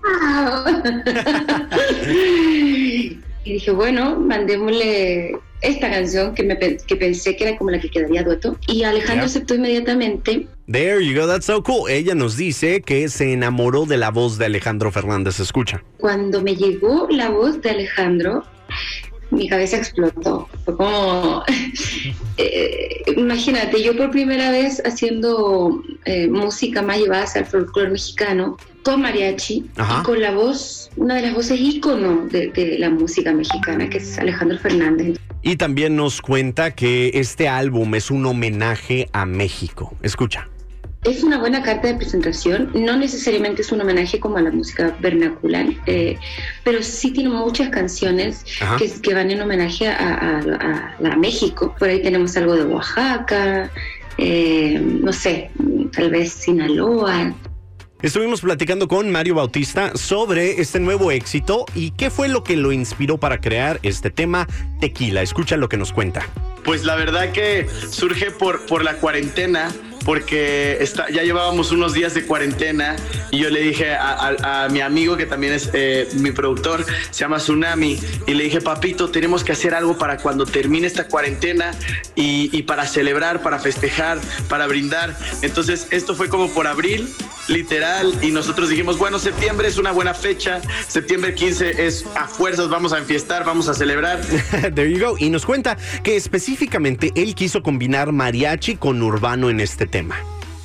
y 3.44 3.52
dije, 3.52 3.70
bueno, 3.70 4.18
mandémosle 4.20 5.32
esta 5.60 5.90
canción 5.90 6.34
que, 6.34 6.42
me, 6.44 6.56
que 6.58 6.96
pensé 6.96 7.36
que 7.36 7.48
era 7.48 7.58
como 7.58 7.70
la 7.70 7.80
que 7.80 7.90
quedaría 7.90 8.22
dueto. 8.22 8.56
Y 8.66 8.84
Alejandro 8.84 9.26
aceptó 9.26 9.54
inmediatamente. 9.54 10.46
There 10.70 11.00
you 11.00 11.18
go, 11.18 11.26
that's 11.26 11.46
so 11.46 11.62
cool. 11.62 11.88
Ella 11.88 12.14
nos 12.14 12.36
dice 12.36 12.82
que 12.82 13.08
se 13.08 13.32
enamoró 13.32 13.86
de 13.86 13.96
la 13.96 14.10
voz 14.10 14.36
de 14.36 14.44
Alejandro 14.44 14.92
Fernández. 14.92 15.40
Escucha. 15.40 15.82
Cuando 15.96 16.42
me 16.42 16.56
llegó 16.56 17.08
la 17.10 17.30
voz 17.30 17.62
de 17.62 17.70
Alejandro, 17.70 18.44
mi 19.30 19.48
cabeza 19.48 19.78
explotó. 19.78 20.46
Fue 20.66 20.76
como, 20.76 21.42
eh, 22.36 23.02
imagínate, 23.16 23.82
yo 23.82 23.96
por 23.96 24.10
primera 24.10 24.50
vez 24.50 24.82
haciendo 24.84 25.82
eh, 26.04 26.28
música 26.28 26.82
más 26.82 26.98
llevada 26.98 27.22
hacia 27.22 27.40
el 27.40 27.46
folclore 27.46 27.88
mexicano, 27.88 28.58
con 28.82 29.00
mariachi 29.00 29.64
y 29.74 30.02
con 30.02 30.20
la 30.20 30.32
voz, 30.32 30.90
una 30.96 31.14
de 31.14 31.22
las 31.22 31.34
voces 31.34 31.58
ícono 31.58 32.26
de, 32.30 32.48
de 32.48 32.78
la 32.78 32.90
música 32.90 33.32
mexicana, 33.32 33.88
que 33.88 33.96
es 33.96 34.18
Alejandro 34.18 34.58
Fernández. 34.58 35.18
Y 35.40 35.56
también 35.56 35.96
nos 35.96 36.20
cuenta 36.20 36.72
que 36.72 37.12
este 37.14 37.48
álbum 37.48 37.94
es 37.94 38.10
un 38.10 38.26
homenaje 38.26 39.08
a 39.14 39.24
México. 39.24 39.96
Escucha. 40.02 40.46
Es 41.04 41.22
una 41.22 41.38
buena 41.38 41.62
carta 41.62 41.88
de 41.88 41.94
presentación, 41.94 42.70
no 42.74 42.96
necesariamente 42.96 43.62
es 43.62 43.70
un 43.70 43.80
homenaje 43.80 44.18
como 44.18 44.36
a 44.38 44.42
la 44.42 44.50
música 44.50 44.96
vernacular, 45.00 45.66
eh, 45.86 46.18
pero 46.64 46.82
sí 46.82 47.12
tiene 47.12 47.30
muchas 47.30 47.68
canciones 47.68 48.44
que, 49.02 49.14
van 49.14 49.30
en 49.30 49.40
homenaje 49.40 49.88
a, 49.88 51.16
México. 51.16 51.74
Por 51.78 51.88
ahí 51.88 52.02
tenemos 52.02 52.36
algo 52.36 52.54
de 52.56 52.64
Oaxaca, 52.64 53.70
eh, 54.18 54.80
no 54.82 55.12
sé, 55.12 55.50
tal 55.92 56.10
vez 56.10 56.32
Sinaloa. 56.32 57.32
Estuvimos 58.02 58.40
platicando 58.40 58.86
con 58.86 59.10
Mario 59.10 59.36
Bautista 59.36 59.96
sobre 59.96 60.60
este 60.60 60.78
nuevo 60.78 61.10
éxito 61.10 61.64
y 61.74 61.92
qué 61.92 62.10
fue 62.10 62.28
lo 62.28 62.44
que 62.44 62.56
lo 62.56 62.70
inspiró 62.70 63.18
para 63.18 63.40
crear 63.40 63.80
este 63.82 64.10
tema 64.10 64.46
Tequila. 64.80 65.22
Escucha 65.22 65.56
lo 65.56 65.68
que 65.68 65.76
nos 65.76 65.92
cuenta. 65.92 66.28
Pues 66.64 66.84
la 66.84 66.94
verdad 66.94 67.32
que 67.32 67.66
surge 67.90 68.30
por, 68.30 68.66
por 68.66 68.84
la 68.84 68.94
cuarentena 68.94 69.72
porque 70.04 70.78
está, 70.80 71.08
ya 71.10 71.22
llevábamos 71.22 71.70
unos 71.72 71.92
días 71.92 72.14
de 72.14 72.24
cuarentena 72.24 72.96
y 73.30 73.38
yo 73.38 73.50
le 73.50 73.60
dije 73.60 73.94
a, 73.94 74.68
mi 74.70 74.80
amigo 74.80 75.16
que 75.16 75.26
también 75.26 75.52
es 75.52 75.70
eh, 75.72 76.08
mi 76.14 76.32
productor, 76.32 76.84
se 77.10 77.20
llama 77.20 77.38
Tsunami, 77.38 77.98
y 78.26 78.34
le 78.34 78.44
dije, 78.44 78.60
papito, 78.60 79.10
tenemos 79.10 79.44
que 79.44 79.52
hacer 79.52 79.74
algo 79.74 79.96
para 79.96 80.18
cuando 80.18 80.46
termine 80.46 80.86
esta 80.86 81.08
cuarentena 81.08 81.72
y, 82.14 82.50
y 82.56 82.62
para 82.62 82.86
celebrar, 82.86 83.42
para 83.42 83.58
festejar, 83.58 84.18
para 84.48 84.66
brindar. 84.66 85.16
Entonces 85.42 85.86
esto 85.90 86.14
fue 86.14 86.28
como 86.28 86.50
por 86.52 86.66
abril 86.66 87.08
literal, 87.48 88.14
y 88.22 88.30
nosotros 88.30 88.68
dijimos, 88.68 88.98
bueno, 88.98 89.18
septiembre 89.18 89.68
es 89.68 89.78
una 89.78 89.90
buena 89.90 90.14
fecha, 90.14 90.60
septiembre 90.86 91.34
15 91.34 91.86
es 91.86 92.04
a 92.14 92.28
fuerzas, 92.28 92.68
vamos 92.68 92.92
a 92.92 92.98
enfiestar, 92.98 93.44
vamos 93.44 93.68
a 93.68 93.74
celebrar. 93.74 94.20
There 94.74 94.90
you 94.90 95.00
go. 95.00 95.16
Y 95.18 95.30
nos 95.30 95.46
cuenta 95.46 95.76
que 96.02 96.16
específicamente 96.16 97.10
él 97.14 97.34
quiso 97.34 97.62
combinar 97.62 98.12
mariachi 98.12 98.76
con 98.76 99.02
urbano 99.02 99.50
en 99.50 99.60
este 99.60 99.86
tema 99.86 99.97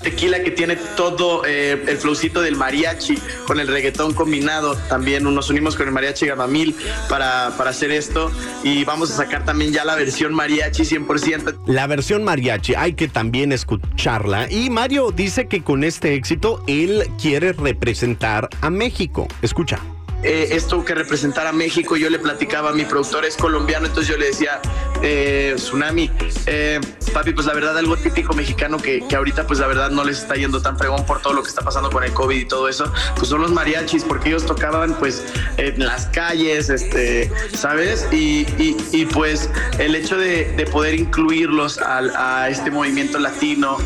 tequila 0.03 0.43
que 0.43 0.51
tiene 0.51 0.75
todo 0.75 1.43
eh, 1.45 1.81
el 1.87 1.97
flowcito 1.97 2.41
del 2.41 2.55
mariachi 2.55 3.17
con 3.47 3.59
el 3.59 3.67
reggaetón 3.67 4.13
combinado. 4.13 4.75
También 4.89 5.23
nos 5.23 5.49
unimos 5.49 5.75
con 5.75 5.87
el 5.87 5.93
mariachi 5.93 6.27
Gamamil 6.27 6.75
para, 7.09 7.53
para 7.57 7.71
hacer 7.71 7.89
esto 7.89 8.31
y 8.63 8.83
vamos 8.83 9.09
a 9.11 9.15
sacar 9.15 9.45
también 9.45 9.71
ya 9.71 9.85
la 9.85 9.95
versión 9.95 10.33
mariachi 10.33 10.83
100%. 10.83 11.61
La 11.65 11.87
versión 11.87 12.23
mariachi 12.23 12.75
hay 12.75 12.93
que 12.93 13.07
también 13.07 13.51
escucharla 13.51 14.51
y 14.51 14.69
Mario 14.69 15.11
dice 15.11 15.47
que 15.47 15.63
con 15.63 15.83
este 15.83 16.13
éxito 16.13 16.63
él 16.67 17.09
quiere 17.19 17.53
representar 17.53 18.49
a 18.61 18.69
México. 18.69 19.27
Escucha. 19.41 19.79
Eh, 20.23 20.55
esto 20.55 20.85
que 20.85 20.95
representara 20.95 21.51
México, 21.51 21.97
yo 21.97 22.09
le 22.09 22.17
platicaba 22.17 22.69
a 22.69 22.73
mi 22.73 22.85
productor, 22.85 23.25
es 23.25 23.35
colombiano, 23.35 23.87
entonces 23.87 24.09
yo 24.09 24.17
le 24.17 24.27
decía, 24.27 24.61
eh, 25.01 25.53
Tsunami, 25.57 26.09
eh, 26.45 26.79
papi, 27.13 27.33
pues 27.33 27.45
la 27.45 27.53
verdad 27.53 27.77
algo 27.77 27.97
típico 27.97 28.33
mexicano 28.33 28.77
que, 28.77 29.05
que, 29.05 29.15
ahorita 29.17 29.45
pues 29.45 29.59
la 29.59 29.67
verdad 29.67 29.89
no 29.89 30.05
les 30.05 30.19
está 30.19 30.35
yendo 30.35 30.61
tan 30.61 30.77
fregón 30.77 31.05
por 31.05 31.21
todo 31.21 31.33
lo 31.33 31.43
que 31.43 31.49
está 31.49 31.61
pasando 31.61 31.89
con 31.89 32.05
el 32.05 32.13
COVID 32.13 32.37
y 32.37 32.45
todo 32.45 32.69
eso, 32.69 32.91
pues 33.17 33.27
son 33.27 33.41
los 33.41 33.51
mariachis, 33.51 34.05
porque 34.05 34.29
ellos 34.29 34.45
tocaban 34.45 34.93
pues 34.97 35.25
en 35.57 35.83
las 35.83 36.05
calles, 36.07 36.69
este, 36.69 37.29
¿sabes? 37.53 38.07
Y, 38.11 38.47
y, 38.57 39.05
pues 39.05 39.49
el 39.77 39.93
hecho 39.93 40.17
de, 40.17 40.53
de 40.53 40.65
poder 40.65 40.95
incluirlos 40.95 41.79
a, 41.79 42.43
a, 42.43 42.49
este 42.49 42.71
movimiento 42.71 43.19
latino 43.19 43.77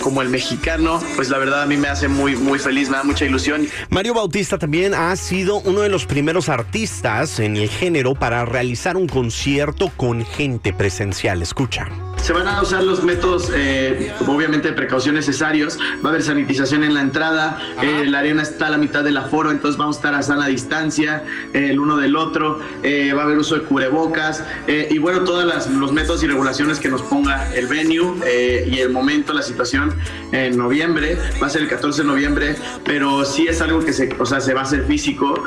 como 0.00 0.22
el 0.22 0.28
mexicano, 0.28 1.02
pues 1.16 1.28
la 1.28 1.38
verdad 1.38 1.62
a 1.62 1.66
mí 1.66 1.76
me 1.76 1.88
hace 1.88 2.06
muy, 2.06 2.36
muy 2.36 2.58
feliz, 2.58 2.88
me 2.88 2.96
da 2.98 3.02
mucha 3.02 3.24
ilusión. 3.24 3.68
Mario 3.90 4.14
Bautista 4.14 4.58
también 4.58 4.94
ha 4.94 5.14
sido 5.16 5.56
un 5.60 5.71
uno 5.72 5.80
de 5.80 5.88
los 5.88 6.04
primeros 6.04 6.50
artistas 6.50 7.40
en 7.40 7.56
el 7.56 7.70
género 7.70 8.14
para 8.14 8.44
realizar 8.44 8.98
un 8.98 9.08
concierto 9.08 9.90
con 9.96 10.22
gente 10.22 10.74
presencial. 10.74 11.40
Escucha. 11.40 11.88
Se 12.22 12.32
van 12.32 12.46
a 12.46 12.62
usar 12.62 12.84
los 12.84 13.02
métodos, 13.02 13.50
eh, 13.52 14.12
obviamente, 14.28 14.68
de 14.68 14.74
precaución 14.74 15.16
necesarios. 15.16 15.76
Va 16.04 16.10
a 16.10 16.12
haber 16.12 16.22
sanitización 16.22 16.84
en 16.84 16.94
la 16.94 17.00
entrada. 17.00 17.58
Eh, 17.82 18.04
la 18.06 18.20
arena 18.20 18.42
está 18.42 18.68
a 18.68 18.70
la 18.70 18.78
mitad 18.78 19.02
del 19.02 19.16
aforo, 19.16 19.50
entonces 19.50 19.76
vamos 19.76 19.96
a 19.96 19.98
estar 19.98 20.14
a 20.14 20.22
sana 20.22 20.46
distancia 20.46 21.24
eh, 21.52 21.70
el 21.70 21.80
uno 21.80 21.96
del 21.96 22.14
otro. 22.14 22.60
va 22.60 23.20
a 23.20 23.24
haber 23.24 23.38
uso 23.38 23.56
de 23.56 23.62
cubrebocas. 23.62 24.44
y 24.68 24.98
bueno, 24.98 25.24
todos 25.24 25.68
los 25.68 25.92
métodos 25.92 26.22
y 26.22 26.28
regulaciones 26.28 26.78
que 26.78 26.88
nos 26.88 27.02
ponga 27.02 27.52
el 27.56 27.66
venue 27.66 28.14
y 28.68 28.78
el 28.78 28.90
momento, 28.90 29.32
la 29.32 29.42
situación 29.42 29.92
en 30.30 30.56
noviembre. 30.56 31.18
Va 31.42 31.48
a 31.48 31.50
ser 31.50 31.62
el 31.62 31.68
14 31.68 32.02
de 32.02 32.08
noviembre, 32.08 32.54
pero 32.84 33.24
sí 33.24 33.48
es 33.48 33.60
algo 33.60 33.84
que 33.84 33.92
se, 33.92 34.14
o 34.18 34.26
sea, 34.26 34.40
se 34.40 34.54
va 34.54 34.60
a 34.60 34.64
hacer 34.64 34.84
físico, 34.84 35.42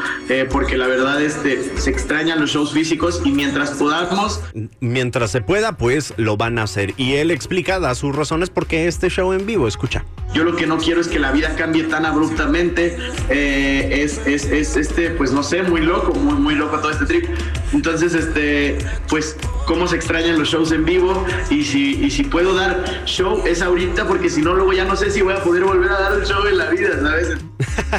porque 0.51 0.77
la 0.77 0.87
verdad 0.87 1.21
este, 1.21 1.79
se 1.79 1.89
extrañan 1.89 2.41
los 2.41 2.51
shows 2.51 2.73
físicos 2.73 3.21
y 3.23 3.31
mientras 3.31 3.71
podamos. 3.71 4.41
Mientras 4.81 5.31
se 5.31 5.39
pueda, 5.39 5.77
pues 5.77 6.13
lo 6.17 6.35
van 6.35 6.59
a 6.59 6.64
hacer. 6.65 6.93
Y 6.97 7.13
él 7.13 7.31
explica, 7.31 7.79
da 7.79 7.95
sus 7.95 8.15
razones 8.15 8.49
porque 8.49 8.87
este 8.87 9.09
show 9.09 9.33
en 9.33 9.45
vivo, 9.45 9.67
escucha. 9.67 10.03
Yo 10.33 10.43
lo 10.43 10.55
que 10.55 10.67
no 10.67 10.77
quiero 10.77 10.99
es 10.99 11.07
que 11.07 11.17
la 11.17 11.31
vida 11.31 11.55
cambie 11.55 11.83
tan 11.83 12.05
abruptamente. 12.05 12.97
Eh, 13.29 14.03
es, 14.03 14.19
es, 14.27 14.45
es, 14.45 14.75
este, 14.75 15.11
pues 15.11 15.31
no 15.31 15.43
sé, 15.43 15.63
muy 15.63 15.81
loco, 15.81 16.13
muy, 16.13 16.35
muy 16.35 16.55
loco 16.55 16.77
todo 16.79 16.91
este 16.91 17.05
trip. 17.05 17.25
Entonces, 17.73 18.13
este, 18.13 18.77
pues, 19.07 19.37
cómo 19.65 19.87
se 19.87 19.95
extrañan 19.95 20.37
los 20.37 20.49
shows 20.49 20.71
en 20.71 20.83
vivo. 20.83 21.25
Y 21.49 21.63
si, 21.63 22.03
y 22.03 22.11
si 22.11 22.23
puedo 22.23 22.53
dar 22.53 22.83
show, 23.05 23.43
es 23.45 23.61
ahorita, 23.61 24.07
porque 24.07 24.29
si 24.29 24.41
no, 24.41 24.53
luego 24.55 24.73
ya 24.73 24.83
no 24.85 24.95
sé 24.95 25.09
si 25.09 25.21
voy 25.21 25.33
a 25.33 25.43
poder 25.43 25.63
volver 25.63 25.89
a 25.89 26.01
dar 26.01 26.19
un 26.19 26.25
show 26.25 26.45
en 26.45 26.57
la 26.57 26.69
vida, 26.69 26.99
¿sabes? 27.01 27.37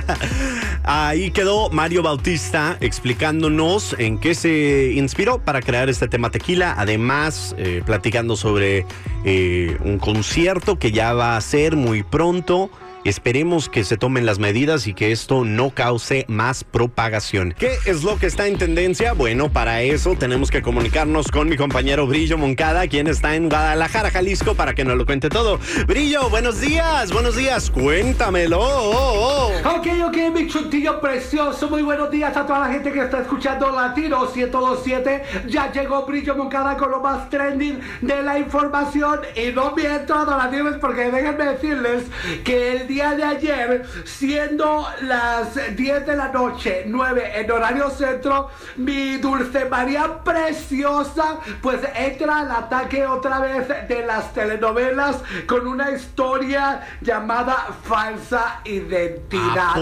Ahí 0.88 1.32
quedó 1.32 1.68
Mario 1.70 2.04
Bautista 2.04 2.76
explicándonos 2.80 3.96
en 3.98 4.18
qué 4.18 4.36
se 4.36 4.92
inspiró 4.92 5.40
para 5.40 5.60
crear 5.60 5.88
este 5.88 6.06
tema 6.06 6.30
tequila, 6.30 6.76
además 6.78 7.56
eh, 7.58 7.82
platicando 7.84 8.36
sobre 8.36 8.86
eh, 9.24 9.76
un 9.84 9.98
concierto 9.98 10.78
que 10.78 10.92
ya 10.92 11.12
va 11.12 11.36
a 11.36 11.40
ser 11.40 11.74
muy 11.74 12.04
pronto 12.04 12.70
Esperemos 13.08 13.68
que 13.68 13.84
se 13.84 13.96
tomen 13.96 14.26
las 14.26 14.40
medidas 14.40 14.88
y 14.88 14.92
que 14.92 15.12
esto 15.12 15.44
no 15.44 15.70
cause 15.70 16.24
más 16.26 16.64
propagación. 16.64 17.54
¿Qué 17.56 17.76
es 17.86 18.02
lo 18.02 18.18
que 18.18 18.26
está 18.26 18.48
en 18.48 18.58
tendencia? 18.58 19.12
Bueno, 19.12 19.48
para 19.48 19.80
eso 19.82 20.16
tenemos 20.18 20.50
que 20.50 20.60
comunicarnos 20.60 21.30
con 21.30 21.48
mi 21.48 21.56
compañero 21.56 22.08
Brillo 22.08 22.36
Moncada, 22.36 22.88
quien 22.88 23.06
está 23.06 23.36
en 23.36 23.48
Guadalajara, 23.48 24.10
Jalisco, 24.10 24.56
para 24.56 24.74
que 24.74 24.84
nos 24.84 24.96
lo 24.96 25.06
cuente 25.06 25.28
todo. 25.28 25.60
Brillo, 25.86 26.28
buenos 26.30 26.60
días, 26.60 27.12
buenos 27.12 27.36
días, 27.36 27.70
cuéntamelo. 27.70 28.58
Ok, 28.58 29.86
ok, 30.08 30.16
mi 30.34 30.48
chuntillo 30.48 31.00
precioso, 31.00 31.70
muy 31.70 31.82
buenos 31.82 32.10
días 32.10 32.36
a 32.36 32.44
toda 32.44 32.58
la 32.58 32.72
gente 32.72 32.90
que 32.90 33.02
está 33.02 33.20
escuchando 33.20 33.70
Latino 33.70 34.28
1027. 34.34 35.22
Ya 35.46 35.70
llegó 35.70 36.04
Brillo 36.06 36.34
Moncada 36.34 36.76
con 36.76 36.90
lo 36.90 37.00
más 37.00 37.30
trending 37.30 37.78
de 38.00 38.22
la 38.24 38.36
información 38.36 39.20
y 39.36 39.52
no 39.52 39.76
miento, 39.76 40.24
donativos, 40.24 40.74
porque 40.80 41.12
déjenme 41.12 41.44
decirles 41.44 42.02
que 42.42 42.72
el 42.72 42.88
día 42.88 42.95
de 42.96 43.24
ayer, 43.24 43.86
siendo 44.04 44.86
las 45.02 45.54
10 45.76 46.06
de 46.06 46.16
la 46.16 46.28
noche, 46.28 46.84
9 46.86 47.32
en 47.34 47.50
horario 47.50 47.90
centro, 47.90 48.48
mi 48.76 49.18
Dulce 49.18 49.66
María 49.66 50.24
preciosa, 50.24 51.38
pues 51.60 51.80
entra 51.94 52.40
al 52.40 52.50
ataque 52.50 53.06
otra 53.06 53.40
vez 53.40 53.68
de 53.86 54.06
las 54.06 54.32
telenovelas 54.32 55.18
con 55.46 55.66
una 55.66 55.90
historia 55.90 56.80
llamada 57.02 57.66
Falsa 57.84 58.60
Identidad. 58.64 59.74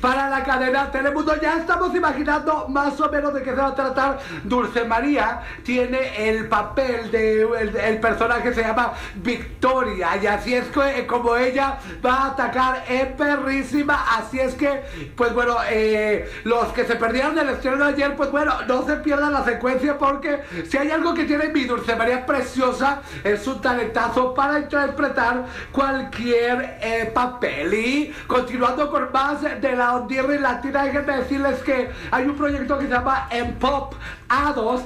Para 0.00 0.28
la 0.28 0.44
cadena 0.44 0.92
Telemundo 0.92 1.40
ya 1.40 1.56
estamos 1.56 1.92
imaginando 1.94 2.68
más 2.68 3.00
o 3.00 3.10
menos 3.10 3.34
de 3.34 3.42
qué 3.42 3.50
se 3.50 3.56
va 3.56 3.68
a 3.68 3.74
tratar. 3.74 4.20
Dulce 4.44 4.84
María 4.84 5.42
tiene 5.64 6.28
el 6.28 6.48
papel 6.48 7.10
de 7.10 7.40
el, 7.40 8.00
personaje 8.00 8.54
se 8.54 8.62
llama 8.62 8.92
Victoria 9.16 10.16
y 10.22 10.26
así 10.26 10.54
es 10.54 10.66
como 11.06 11.36
ella 11.36 11.79
va 12.04 12.14
a 12.14 12.26
atacar 12.28 12.84
en 12.88 13.16
perrísima. 13.16 14.18
Así 14.18 14.38
es 14.38 14.54
que, 14.54 14.82
pues 15.16 15.32
bueno, 15.34 15.56
eh, 15.68 16.30
los 16.44 16.68
que 16.72 16.84
se 16.84 16.96
perdieron 16.96 17.34
del 17.34 17.50
estreno 17.50 17.84
de 17.84 17.92
ayer, 17.92 18.16
pues 18.16 18.30
bueno, 18.30 18.54
no 18.66 18.84
se 18.84 18.96
pierdan 18.96 19.32
la 19.32 19.44
secuencia 19.44 19.98
porque 19.98 20.40
si 20.68 20.76
hay 20.76 20.90
algo 20.90 21.14
que 21.14 21.24
tiene 21.24 21.48
mi 21.48 21.64
Dulce 21.64 21.96
María 21.96 22.26
preciosa, 22.26 23.02
es 23.24 23.46
un 23.46 23.60
talentazo 23.60 24.34
para 24.34 24.58
interpretar 24.58 25.44
cualquier 25.72 26.78
eh, 26.80 27.10
papel. 27.12 27.74
Y 27.74 28.14
continuando 28.26 28.90
con 28.90 29.10
más 29.12 29.42
de 29.42 29.76
la 29.76 29.96
ondierra 29.96 30.34
latina, 30.34 30.84
déjenme 30.84 31.16
decirles 31.18 31.58
que 31.60 31.90
hay 32.10 32.26
un 32.26 32.36
proyecto 32.36 32.78
que 32.78 32.86
se 32.86 32.92
llama 32.92 33.28
En 33.30 33.54
Pop 33.54 33.94
A2 34.28 34.82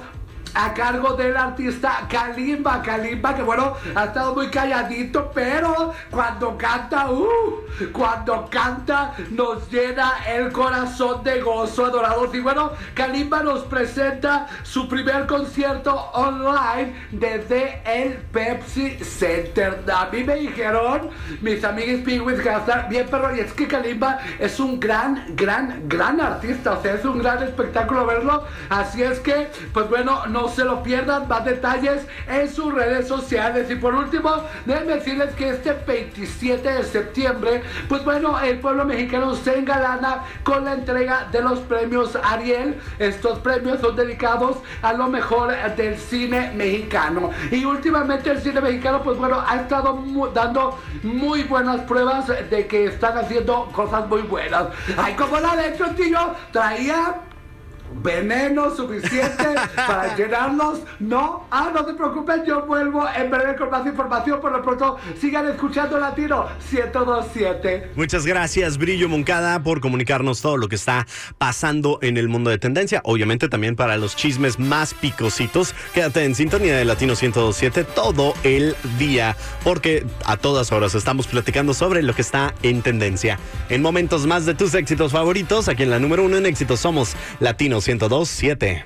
a 0.54 0.72
cargo 0.72 1.14
del 1.14 1.36
artista 1.36 2.06
Kalimba. 2.08 2.80
Kalimba, 2.82 3.34
que 3.34 3.42
bueno, 3.42 3.74
ha 3.94 4.04
estado 4.04 4.34
muy 4.34 4.48
calladito, 4.48 5.30
pero 5.34 5.92
cuando 6.10 6.56
canta, 6.56 7.10
uh, 7.10 7.64
cuando 7.92 8.48
canta, 8.50 9.14
nos 9.30 9.70
llena 9.70 10.24
el 10.26 10.52
corazón 10.52 11.22
de 11.24 11.40
gozo, 11.40 11.86
adorados. 11.86 12.34
Y 12.34 12.40
bueno, 12.40 12.72
Kalimba 12.94 13.42
nos 13.42 13.62
presenta 13.62 14.46
su 14.62 14.88
primer 14.88 15.26
concierto 15.26 15.94
online 16.12 16.94
desde 17.10 17.82
el 17.84 18.14
Pepsi 18.14 18.98
Center. 19.02 19.84
A 19.92 20.06
mí 20.06 20.22
me 20.22 20.36
dijeron, 20.36 21.10
mis 21.40 21.64
amigos 21.64 22.02
Penguins, 22.04 22.40
que 22.40 22.48
estar 22.48 22.88
bien, 22.88 23.06
pero 23.10 23.34
y 23.34 23.40
es 23.40 23.52
que 23.52 23.66
Kalimba 23.66 24.18
es 24.38 24.60
un 24.60 24.78
gran, 24.78 25.24
gran, 25.36 25.88
gran 25.88 26.20
artista. 26.20 26.72
O 26.72 26.82
sea, 26.82 26.94
es 26.94 27.04
un 27.04 27.18
gran 27.18 27.42
espectáculo 27.42 28.06
verlo. 28.06 28.44
Así 28.68 29.02
es 29.02 29.18
que, 29.20 29.50
pues 29.72 29.88
bueno, 29.88 30.26
no 30.44 30.50
se 30.50 30.64
lo 30.64 30.82
pierdan, 30.82 31.26
más 31.26 31.44
detalles 31.44 32.06
en 32.28 32.52
sus 32.52 32.72
redes 32.74 33.08
sociales. 33.08 33.70
Y 33.70 33.76
por 33.76 33.94
último, 33.94 34.30
déjenme 34.66 34.96
decirles 34.96 35.34
que 35.34 35.48
este 35.48 35.72
27 35.72 36.70
de 36.70 36.84
septiembre, 36.84 37.62
pues 37.88 38.04
bueno, 38.04 38.38
el 38.40 38.58
pueblo 38.58 38.84
mexicano 38.84 39.34
se 39.34 39.58
engalana 39.58 40.22
con 40.42 40.66
la 40.66 40.74
entrega 40.74 41.28
de 41.32 41.40
los 41.40 41.60
premios 41.60 42.18
Ariel. 42.22 42.78
Estos 42.98 43.38
premios 43.38 43.80
son 43.80 43.96
dedicados 43.96 44.58
a 44.82 44.92
lo 44.92 45.08
mejor 45.08 45.54
del 45.76 45.96
cine 45.96 46.52
mexicano. 46.54 47.30
Y 47.50 47.64
últimamente 47.64 48.30
el 48.30 48.40
cine 48.42 48.60
mexicano, 48.60 49.02
pues 49.02 49.16
bueno, 49.16 49.42
ha 49.46 49.56
estado 49.56 49.98
dando 50.34 50.78
muy 51.02 51.44
buenas 51.44 51.80
pruebas 51.82 52.26
de 52.26 52.66
que 52.66 52.84
están 52.84 53.16
haciendo 53.16 53.70
cosas 53.72 54.06
muy 54.08 54.22
buenas. 54.22 54.66
Ay, 54.98 55.14
como 55.14 55.40
la 55.40 55.56
de 55.56 55.70
tío, 55.96 56.18
traía 56.52 57.14
veneno 58.02 58.74
suficiente 58.74 59.44
para 59.76 60.16
llenarnos. 60.16 60.80
No, 61.00 61.46
ah, 61.50 61.70
no 61.74 61.84
te 61.84 61.94
preocupes, 61.94 62.42
yo 62.46 62.66
vuelvo 62.66 63.06
en 63.16 63.30
breve 63.30 63.56
con 63.56 63.70
más 63.70 63.86
información. 63.86 64.40
Por 64.40 64.52
lo 64.52 64.62
pronto, 64.62 64.96
sigan 65.20 65.48
escuchando 65.48 65.98
Latino 65.98 66.46
1027. 66.70 67.92
Muchas 67.96 68.26
gracias, 68.26 68.78
Brillo 68.78 69.08
Moncada, 69.08 69.62
por 69.62 69.80
comunicarnos 69.80 70.40
todo 70.40 70.56
lo 70.56 70.68
que 70.68 70.76
está 70.76 71.06
pasando 71.38 71.98
en 72.02 72.16
el 72.16 72.28
mundo 72.28 72.50
de 72.50 72.58
tendencia. 72.58 73.00
Obviamente 73.04 73.48
también 73.48 73.76
para 73.76 73.96
los 73.96 74.16
chismes 74.16 74.58
más 74.58 74.94
picositos. 74.94 75.74
Quédate 75.92 76.24
en 76.24 76.34
sintonía 76.34 76.76
de 76.76 76.84
Latino 76.84 77.14
1027 77.20 77.84
todo 77.84 78.34
el 78.42 78.74
día, 78.98 79.36
porque 79.62 80.06
a 80.24 80.36
todas 80.36 80.72
horas 80.72 80.94
estamos 80.94 81.26
platicando 81.26 81.74
sobre 81.74 82.02
lo 82.02 82.14
que 82.14 82.22
está 82.22 82.54
en 82.62 82.82
tendencia. 82.82 83.38
En 83.68 83.82
momentos 83.82 84.26
más 84.26 84.46
de 84.46 84.54
tus 84.54 84.74
éxitos 84.74 85.12
favoritos, 85.12 85.68
aquí 85.68 85.82
en 85.82 85.90
la 85.90 85.98
número 85.98 86.24
uno 86.24 86.36
en 86.36 86.46
éxitos 86.46 86.80
somos 86.80 87.14
Latino 87.40 87.80
1027. 87.84 88.84